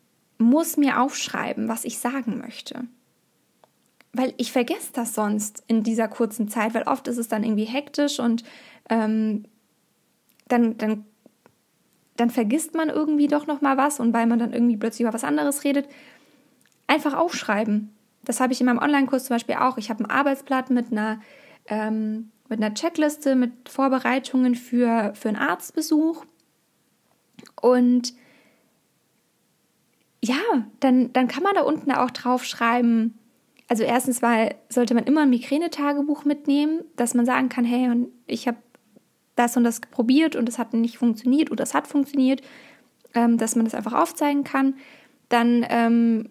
muss 0.41 0.77
mir 0.77 0.99
aufschreiben, 0.99 1.67
was 1.67 1.85
ich 1.85 1.99
sagen 1.99 2.37
möchte 2.37 2.87
weil 4.13 4.33
ich 4.35 4.51
vergesse 4.51 4.89
das 4.91 5.15
sonst 5.15 5.63
in 5.67 5.83
dieser 5.83 6.09
kurzen 6.09 6.49
Zeit, 6.49 6.73
weil 6.73 6.83
oft 6.83 7.07
ist 7.07 7.17
es 7.17 7.29
dann 7.29 7.45
irgendwie 7.45 7.63
hektisch 7.63 8.19
und 8.19 8.43
ähm, 8.89 9.45
dann, 10.49 10.77
dann 10.77 11.05
dann 12.21 12.29
vergisst 12.29 12.75
man 12.75 12.89
irgendwie 12.89 13.27
doch 13.27 13.47
noch 13.47 13.61
mal 13.61 13.77
was 13.77 13.99
und 13.99 14.13
weil 14.13 14.27
man 14.27 14.39
dann 14.39 14.53
irgendwie 14.53 14.77
plötzlich 14.77 15.01
über 15.01 15.13
was 15.13 15.23
anderes 15.23 15.63
redet, 15.63 15.87
einfach 16.87 17.15
aufschreiben. 17.15 17.95
Das 18.23 18.39
habe 18.39 18.53
ich 18.53 18.59
in 18.59 18.67
meinem 18.67 18.77
Online-Kurs 18.77 19.25
zum 19.25 19.35
Beispiel 19.35 19.55
auch. 19.55 19.77
Ich 19.77 19.89
habe 19.89 20.03
ein 20.03 20.09
Arbeitsblatt 20.09 20.69
mit 20.69 20.91
einer, 20.91 21.19
ähm, 21.67 22.31
mit 22.47 22.61
einer 22.61 22.75
Checkliste, 22.75 23.35
mit 23.35 23.69
Vorbereitungen 23.69 24.53
für, 24.53 25.13
für 25.15 25.29
einen 25.29 25.37
Arztbesuch. 25.37 26.25
Und 27.59 28.13
ja, 30.23 30.35
dann, 30.79 31.11
dann 31.13 31.27
kann 31.27 31.43
man 31.43 31.55
da 31.55 31.61
unten 31.61 31.91
auch 31.91 32.11
drauf 32.11 32.43
schreiben. 32.43 33.17
Also 33.67 33.83
erstens 33.83 34.21
weil 34.21 34.55
sollte 34.69 34.93
man 34.93 35.05
immer 35.05 35.21
ein 35.21 35.29
Migränetagebuch 35.29 36.25
mitnehmen, 36.25 36.81
dass 36.95 37.13
man 37.13 37.25
sagen 37.25 37.49
kann, 37.49 37.65
hey, 37.65 38.07
ich 38.27 38.47
habe 38.47 38.57
das 39.35 39.57
und 39.57 39.63
das 39.63 39.79
probiert 39.79 40.35
und 40.35 40.47
es 40.49 40.59
hat 40.59 40.73
nicht 40.73 40.97
funktioniert 40.97 41.51
oder 41.51 41.63
es 41.63 41.73
hat 41.73 41.87
funktioniert, 41.87 42.41
ähm, 43.15 43.37
dass 43.37 43.55
man 43.55 43.65
das 43.65 43.73
einfach 43.73 43.93
aufzeigen 43.93 44.43
kann. 44.43 44.75
Dann, 45.29 45.65
ähm, 45.69 46.29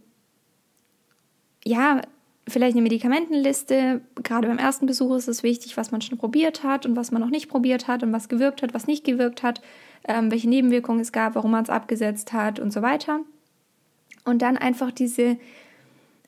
ja, 1.65 2.03
vielleicht 2.47 2.75
eine 2.75 2.83
Medikamentenliste. 2.83 4.03
Gerade 4.23 4.49
beim 4.49 4.59
ersten 4.59 4.87
Besuch 4.87 5.17
ist 5.17 5.29
es 5.29 5.43
wichtig, 5.43 5.77
was 5.77 5.91
man 5.91 6.01
schon 6.01 6.19
probiert 6.19 6.63
hat 6.63 6.85
und 6.87 6.97
was 6.97 7.11
man 7.11 7.23
noch 7.23 7.31
nicht 7.31 7.49
probiert 7.49 7.89
hat 7.89 8.03
und 8.03 8.13
was 8.13 8.29
gewirkt 8.29 8.63
hat, 8.63 8.75
was 8.75 8.87
nicht 8.87 9.05
gewirkt 9.05 9.43
hat, 9.43 9.61
ähm, 10.07 10.31
welche 10.31 10.49
Nebenwirkungen 10.49 11.01
es 11.01 11.13
gab, 11.13 11.35
warum 11.35 11.53
man 11.53 11.65
es 11.65 11.71
abgesetzt 11.71 12.33
hat 12.33 12.61
und 12.61 12.73
so 12.73 12.83
weiter. 12.83 13.21
Und 14.31 14.43
dann 14.43 14.57
einfach 14.57 14.91
diese 14.91 15.37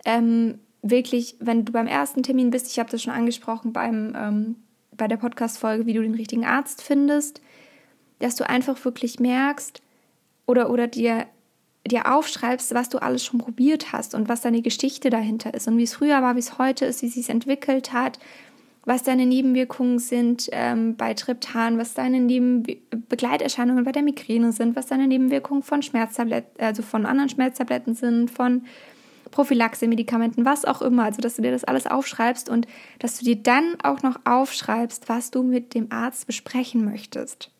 ähm, 0.04 0.58
wirklich, 0.82 1.36
wenn 1.40 1.64
du 1.64 1.72
beim 1.72 1.86
ersten 1.86 2.22
Termin 2.22 2.50
bist, 2.50 2.66
ich 2.66 2.78
habe 2.78 2.90
das 2.90 3.02
schon 3.02 3.12
angesprochen 3.12 3.72
beim 3.72 4.14
ähm, 4.16 4.56
bei 4.96 5.08
der 5.08 5.16
Podcast-Folge, 5.16 5.86
wie 5.86 5.94
du 5.94 6.02
den 6.02 6.14
richtigen 6.14 6.44
Arzt 6.44 6.82
findest, 6.82 7.40
dass 8.18 8.36
du 8.36 8.48
einfach 8.48 8.84
wirklich 8.84 9.18
merkst 9.18 9.82
oder, 10.46 10.70
oder 10.70 10.86
dir, 10.86 11.26
dir 11.86 12.12
aufschreibst, 12.14 12.74
was 12.74 12.88
du 12.88 12.98
alles 12.98 13.24
schon 13.24 13.40
probiert 13.40 13.92
hast 13.92 14.14
und 14.14 14.28
was 14.28 14.42
deine 14.42 14.62
Geschichte 14.62 15.10
dahinter 15.10 15.54
ist 15.54 15.66
und 15.66 15.78
wie 15.78 15.84
es 15.84 15.94
früher 15.94 16.22
war, 16.22 16.36
wie 16.36 16.40
es 16.40 16.58
heute 16.58 16.84
ist, 16.84 17.02
wie 17.02 17.06
es 17.06 17.14
sich 17.14 17.30
entwickelt 17.30 17.92
hat, 17.92 18.18
was 18.84 19.02
deine 19.04 19.26
Nebenwirkungen 19.26 19.98
sind 19.98 20.48
ähm, 20.52 20.96
bei 20.96 21.14
Triptan, 21.14 21.78
was 21.78 21.94
deine 21.94 22.20
Neben 22.20 22.64
Begleiterscheinungen 23.08 23.84
bei 23.84 23.92
der 23.92 24.02
Migräne 24.02 24.52
sind, 24.52 24.74
was 24.74 24.86
deine 24.86 25.06
Nebenwirkungen 25.06 25.62
von 25.62 25.82
Schmerztabletten, 25.82 26.60
also 26.60 26.82
von 26.82 27.06
anderen 27.06 27.28
Schmerztabletten 27.28 27.94
sind, 27.94 28.30
von 28.30 28.62
Prophylaxe-Medikamenten, 29.30 30.44
was 30.44 30.64
auch 30.64 30.82
immer. 30.82 31.04
Also, 31.04 31.20
dass 31.20 31.36
du 31.36 31.42
dir 31.42 31.52
das 31.52 31.64
alles 31.64 31.86
aufschreibst 31.86 32.48
und 32.48 32.66
dass 32.98 33.18
du 33.18 33.24
dir 33.24 33.36
dann 33.36 33.76
auch 33.82 34.02
noch 34.02 34.20
aufschreibst, 34.24 35.08
was 35.08 35.30
du 35.30 35.42
mit 35.42 35.74
dem 35.74 35.90
Arzt 35.92 36.26
besprechen 36.26 36.84
möchtest. 36.84 37.50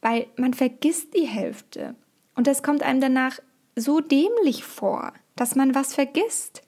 Weil 0.00 0.26
man 0.36 0.54
vergisst 0.54 1.14
die 1.16 1.26
Hälfte. 1.26 1.94
Und 2.34 2.46
das 2.46 2.62
kommt 2.62 2.82
einem 2.82 3.00
danach 3.00 3.38
so 3.76 4.00
dämlich 4.00 4.64
vor, 4.64 5.12
dass 5.36 5.54
man 5.54 5.74
was 5.74 5.94
vergisst. 5.94 6.62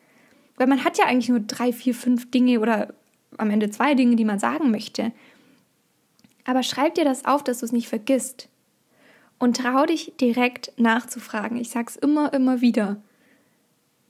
Weil 0.57 0.69
man 0.69 0.85
hat 0.85 0.97
ja 0.99 1.05
eigentlich 1.05 1.29
nur 1.29 1.41
drei, 1.41 1.73
vier, 1.73 1.95
fünf 1.95 2.31
Dinge 2.31 2.61
oder 2.61 2.95
am 3.39 3.51
Ende 3.51 3.71
zwei 3.71 3.95
Dinge, 3.95 4.17
die 4.17 4.25
man 4.25 4.39
sagen 4.39 4.71
möchte. 4.71 5.13
Aber 6.45 6.63
schreib 6.63 6.95
dir 6.95 7.05
das 7.05 7.25
auf, 7.25 7.43
dass 7.43 7.61
du 7.61 7.67
es 7.67 7.73
nicht 7.73 7.89
vergisst. 7.89 8.49
Und 9.39 9.59
trau 9.59 9.87
dich 9.87 10.15
direkt 10.21 10.73
nachzufragen. 10.79 11.59
Ich 11.59 11.71
sag's 11.71 11.97
immer, 11.97 12.33
immer 12.33 12.61
wieder 12.61 13.01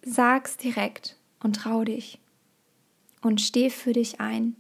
sag's 0.03 0.57
direkt 0.57 1.17
und 1.41 1.57
trau 1.57 1.85
dich 1.85 2.19
und 3.23 3.41
steh 3.41 3.71
für 3.71 3.93
dich 3.93 4.21
ein. 4.21 4.57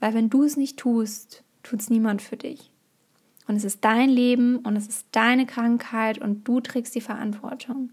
Weil 0.00 0.14
wenn 0.14 0.30
du 0.30 0.44
es 0.44 0.56
nicht 0.56 0.76
tust, 0.78 1.42
tut's 1.62 1.90
niemand 1.90 2.22
für 2.22 2.36
dich. 2.36 2.70
Und 3.46 3.56
es 3.56 3.64
ist 3.64 3.84
dein 3.84 4.10
Leben 4.10 4.58
und 4.58 4.76
es 4.76 4.86
ist 4.86 5.06
deine 5.12 5.46
Krankheit 5.46 6.18
und 6.18 6.46
du 6.46 6.60
trägst 6.60 6.94
die 6.94 7.00
Verantwortung. 7.00 7.90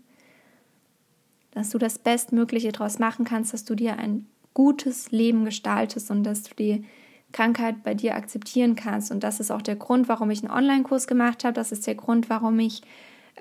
Dass 1.51 1.69
du 1.69 1.77
das 1.77 1.97
Bestmögliche 1.97 2.71
daraus 2.73 2.99
machen 2.99 3.23
kannst, 3.25 3.53
dass 3.53 3.63
du 3.63 3.75
dir 3.75 3.97
ein 3.97 4.27
gutes 4.55 5.11
Leben 5.11 5.45
gestaltest 5.45 6.09
und 6.09 6.23
dass 6.23 6.41
du 6.41 6.55
die 6.55 6.83
Krankheit 7.31 7.83
bei 7.83 7.93
dir 7.93 8.15
akzeptieren 8.15 8.75
kannst. 8.75 9.11
Und 9.11 9.23
das 9.23 9.39
ist 9.39 9.51
auch 9.51 9.61
der 9.61 9.75
Grund, 9.75 10.07
warum 10.07 10.31
ich 10.31 10.41
einen 10.41 10.51
Online-Kurs 10.51 11.05
gemacht 11.05 11.43
habe. 11.43 11.53
Das 11.53 11.71
ist 11.71 11.85
der 11.85 11.95
Grund, 11.95 12.29
warum 12.29 12.57
ich 12.59 12.81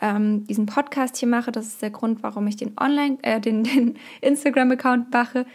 ähm, 0.03 0.44
diesen 0.46 0.66
Podcast 0.66 1.16
hier 1.16 1.29
mache. 1.29 1.53
Das 1.53 1.66
ist 1.66 1.81
der 1.81 1.90
Grund, 1.90 2.22
warum 2.22 2.46
ich 2.48 2.57
den 2.57 2.72
Online, 2.79 3.18
äh, 3.22 3.40
den, 3.40 3.62
den 3.64 3.96
Instagram-Account 4.20 5.12
mache, 5.12 5.46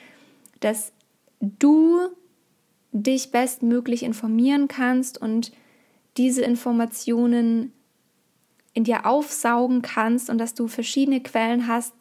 dass 0.61 0.93
du 1.41 1.99
dich 2.91 3.31
bestmöglich 3.31 4.03
informieren 4.03 4.67
kannst 4.67 5.21
und 5.21 5.51
diese 6.17 6.41
Informationen 6.41 7.73
in 8.73 8.85
dir 8.85 9.05
aufsaugen 9.05 9.81
kannst 9.81 10.29
und 10.29 10.37
dass 10.37 10.53
du 10.53 10.67
verschiedene 10.67 11.21
Quellen 11.21 11.67
hast, 11.67 11.93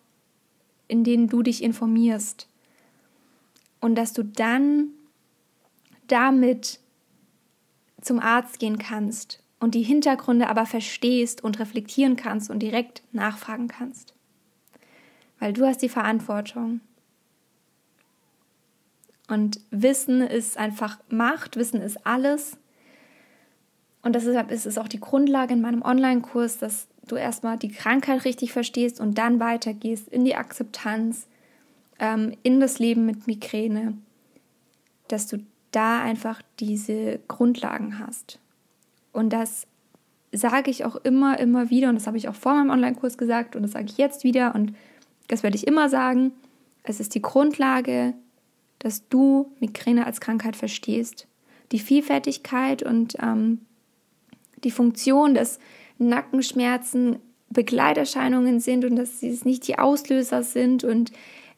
in 0.86 1.02
denen 1.02 1.28
du 1.28 1.42
dich 1.42 1.62
informierst. 1.62 2.48
Und 3.80 3.94
dass 3.94 4.12
du 4.12 4.24
dann 4.24 4.88
damit 6.08 6.80
zum 8.00 8.18
Arzt 8.20 8.58
gehen 8.58 8.78
kannst 8.78 9.42
und 9.60 9.74
die 9.74 9.82
Hintergründe 9.82 10.48
aber 10.48 10.66
verstehst 10.66 11.42
und 11.42 11.58
reflektieren 11.58 12.16
kannst 12.16 12.50
und 12.50 12.60
direkt 12.60 13.02
nachfragen 13.12 13.68
kannst. 13.68 14.14
Weil 15.38 15.52
du 15.52 15.66
hast 15.66 15.82
die 15.82 15.88
Verantwortung. 15.88 16.80
Und 19.28 19.60
Wissen 19.70 20.22
ist 20.22 20.56
einfach 20.56 20.98
Macht, 21.10 21.56
Wissen 21.56 21.82
ist 21.82 22.06
alles. 22.06 22.56
Und 24.02 24.14
deshalb 24.14 24.50
ist 24.50 24.64
es 24.64 24.78
auch 24.78 24.88
die 24.88 25.00
Grundlage 25.00 25.52
in 25.52 25.60
meinem 25.60 25.82
Online-Kurs, 25.82 26.58
dass 26.58 26.88
du 27.06 27.16
erstmal 27.16 27.58
die 27.58 27.70
Krankheit 27.70 28.24
richtig 28.24 28.52
verstehst 28.52 29.00
und 29.00 29.18
dann 29.18 29.40
weitergehst 29.40 30.08
in 30.08 30.24
die 30.24 30.36
Akzeptanz, 30.36 31.26
ähm, 31.98 32.32
in 32.42 32.60
das 32.60 32.78
Leben 32.78 33.06
mit 33.06 33.26
Migräne, 33.26 33.96
dass 35.08 35.26
du 35.26 35.38
da 35.70 36.02
einfach 36.02 36.42
diese 36.60 37.20
Grundlagen 37.28 37.98
hast. 37.98 38.38
Und 39.12 39.32
das 39.32 39.66
sage 40.32 40.70
ich 40.70 40.84
auch 40.84 40.96
immer, 40.96 41.38
immer 41.38 41.70
wieder, 41.70 41.88
und 41.88 41.94
das 41.94 42.06
habe 42.06 42.18
ich 42.18 42.28
auch 42.28 42.34
vor 42.34 42.54
meinem 42.54 42.70
Online-Kurs 42.70 43.18
gesagt 43.18 43.56
und 43.56 43.62
das 43.62 43.72
sage 43.72 43.86
ich 43.86 43.98
jetzt 43.98 44.24
wieder 44.24 44.54
und 44.54 44.74
das 45.28 45.42
werde 45.42 45.56
ich 45.56 45.66
immer 45.66 45.88
sagen. 45.88 46.32
Es 46.82 47.00
ist 47.00 47.14
die 47.14 47.22
Grundlage, 47.22 48.14
dass 48.78 49.08
du 49.08 49.50
Migräne 49.60 50.06
als 50.06 50.20
Krankheit 50.20 50.56
verstehst. 50.56 51.26
Die 51.72 51.78
Vielfältigkeit 51.78 52.82
und 52.82 53.16
ähm, 53.20 53.60
die 54.64 54.70
Funktion, 54.70 55.34
dass 55.34 55.58
Nackenschmerzen 55.98 57.16
Begleiterscheinungen 57.50 58.60
sind 58.60 58.84
und 58.84 58.96
dass 58.96 59.20
sie 59.20 59.28
es 59.28 59.44
nicht 59.44 59.66
die 59.68 59.78
Auslöser 59.78 60.42
sind 60.42 60.84
und 60.84 61.12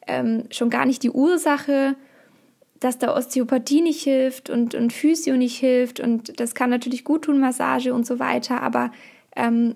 ähm, 0.07 0.43
schon 0.51 0.69
gar 0.69 0.85
nicht 0.85 1.03
die 1.03 1.11
Ursache 1.11 1.95
dass 2.81 2.97
da 2.97 3.15
Osteopathie 3.15 3.81
nicht 3.81 4.01
hilft 4.01 4.49
und, 4.49 4.73
und 4.73 4.91
Physio 4.91 5.37
nicht 5.37 5.57
hilft 5.57 5.99
und 5.99 6.39
das 6.39 6.55
kann 6.55 6.71
natürlich 6.71 7.03
gut 7.03 7.25
tun, 7.25 7.39
Massage 7.39 7.93
und 7.93 8.07
so 8.07 8.17
weiter, 8.19 8.61
aber 8.61 8.91
ähm, 9.35 9.75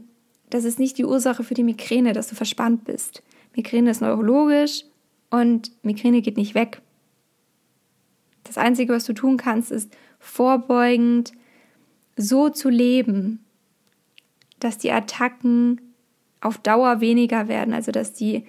das 0.49 0.65
ist 0.65 0.79
nicht 0.79 0.97
die 0.97 1.05
Ursache 1.05 1.43
für 1.43 1.53
die 1.53 1.63
Migräne, 1.63 2.13
dass 2.13 2.27
du 2.27 2.35
verspannt 2.35 2.83
bist. 2.83 3.21
Migräne 3.55 3.91
ist 3.91 4.01
neurologisch 4.01 4.85
und 5.29 5.71
Migräne 5.83 6.21
geht 6.23 6.35
nicht 6.35 6.55
weg. 6.55 6.81
Das 8.43 8.57
Einzige, 8.57 8.93
was 8.93 9.05
du 9.05 9.13
tun 9.13 9.37
kannst, 9.37 9.71
ist 9.71 9.95
vorbeugend 10.19 11.31
so 12.17 12.49
zu 12.49 12.69
leben, 12.69 13.45
dass 14.59 14.79
die 14.79 14.91
Attacken 14.91 15.79
auf 16.41 16.57
Dauer 16.57 17.01
weniger 17.01 17.47
werden, 17.47 17.73
also 17.75 17.91
dass 17.91 18.13
die 18.13 18.45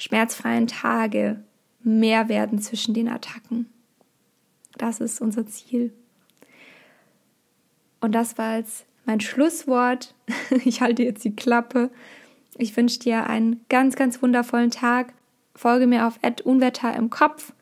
schmerzfreien 0.00 0.66
Tage 0.66 1.44
mehr 1.82 2.28
werden 2.28 2.58
zwischen 2.58 2.94
den 2.94 3.08
Attacken. 3.08 3.66
Das 4.78 4.98
ist 4.98 5.20
unser 5.20 5.46
Ziel. 5.46 5.92
Und 8.00 8.12
das 8.12 8.38
war 8.38 8.56
jetzt 8.56 8.86
mein 9.04 9.20
Schlusswort. 9.20 10.14
Ich 10.64 10.80
halte 10.80 11.02
jetzt 11.02 11.24
die 11.24 11.36
Klappe. 11.36 11.90
Ich 12.56 12.76
wünsche 12.76 12.98
dir 12.98 13.26
einen 13.26 13.64
ganz, 13.68 13.94
ganz 13.94 14.22
wundervollen 14.22 14.70
Tag. 14.70 15.12
Folge 15.54 15.86
mir 15.86 16.06
auf 16.06 16.18
Unwetter 16.44 16.94
im 16.96 17.10
Kopf. 17.10 17.52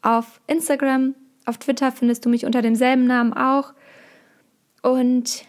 Auf 0.00 0.40
Instagram, 0.46 1.14
auf 1.44 1.58
Twitter 1.58 1.92
findest 1.92 2.24
du 2.24 2.30
mich 2.30 2.46
unter 2.46 2.62
demselben 2.62 3.06
Namen 3.06 3.32
auch. 3.32 3.74
Und 4.82 5.44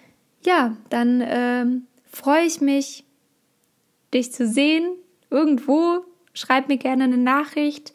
ja, 0.45 0.75
dann 0.89 1.23
ähm, 1.25 1.87
freue 2.11 2.45
ich 2.45 2.61
mich, 2.61 3.05
dich 4.13 4.31
zu 4.31 4.45
sehen. 4.45 4.91
Irgendwo. 5.29 6.05
Schreib 6.33 6.67
mir 6.67 6.77
gerne 6.77 7.05
eine 7.05 7.17
Nachricht, 7.17 7.93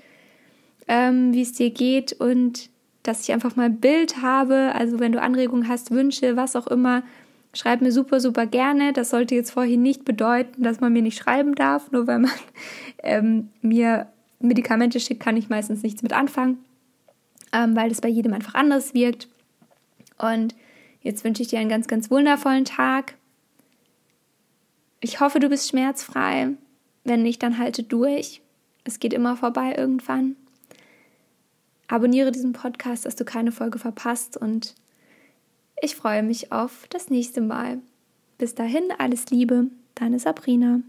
ähm, 0.86 1.32
wie 1.32 1.42
es 1.42 1.52
dir 1.52 1.70
geht. 1.70 2.12
Und 2.12 2.70
dass 3.02 3.22
ich 3.22 3.32
einfach 3.32 3.56
mal 3.56 3.66
ein 3.66 3.80
Bild 3.80 4.20
habe. 4.22 4.72
Also 4.74 5.00
wenn 5.00 5.12
du 5.12 5.20
Anregungen 5.20 5.68
hast, 5.68 5.90
Wünsche, 5.90 6.36
was 6.36 6.56
auch 6.56 6.66
immer, 6.66 7.02
schreib 7.54 7.80
mir 7.80 7.90
super, 7.90 8.20
super 8.20 8.46
gerne. 8.46 8.92
Das 8.92 9.10
sollte 9.10 9.34
jetzt 9.34 9.50
vorhin 9.50 9.82
nicht 9.82 10.04
bedeuten, 10.04 10.62
dass 10.62 10.80
man 10.80 10.92
mir 10.92 11.02
nicht 11.02 11.18
schreiben 11.18 11.54
darf. 11.54 11.90
Nur 11.90 12.06
wenn 12.06 12.22
man 12.22 12.30
ähm, 13.02 13.48
mir 13.62 14.08
Medikamente 14.40 15.00
schickt, 15.00 15.22
kann 15.22 15.36
ich 15.36 15.48
meistens 15.48 15.82
nichts 15.82 16.02
mit 16.02 16.12
anfangen, 16.12 16.58
ähm, 17.52 17.74
weil 17.74 17.88
das 17.88 18.00
bei 18.00 18.08
jedem 18.08 18.34
einfach 18.34 18.54
anders 18.54 18.94
wirkt. 18.94 19.28
Und 20.18 20.54
jetzt 21.00 21.24
wünsche 21.24 21.42
ich 21.42 21.48
dir 21.48 21.60
einen 21.60 21.70
ganz, 21.70 21.88
ganz 21.88 22.10
wundervollen 22.10 22.64
Tag. 22.64 23.14
Ich 25.00 25.20
hoffe, 25.20 25.40
du 25.40 25.48
bist 25.48 25.70
schmerzfrei. 25.70 26.50
Wenn 27.08 27.22
nicht, 27.22 27.42
dann 27.42 27.56
halte 27.56 27.84
durch. 27.84 28.42
Es 28.84 29.00
geht 29.00 29.14
immer 29.14 29.34
vorbei 29.34 29.74
irgendwann. 29.74 30.36
Abonniere 31.86 32.32
diesen 32.32 32.52
Podcast, 32.52 33.06
dass 33.06 33.16
du 33.16 33.24
keine 33.24 33.50
Folge 33.50 33.78
verpasst 33.78 34.36
und 34.36 34.74
ich 35.80 35.96
freue 35.96 36.22
mich 36.22 36.52
auf 36.52 36.86
das 36.90 37.08
nächste 37.08 37.40
Mal. 37.40 37.78
Bis 38.36 38.54
dahin, 38.54 38.92
alles 38.98 39.30
Liebe, 39.30 39.68
deine 39.94 40.18
Sabrina. 40.18 40.82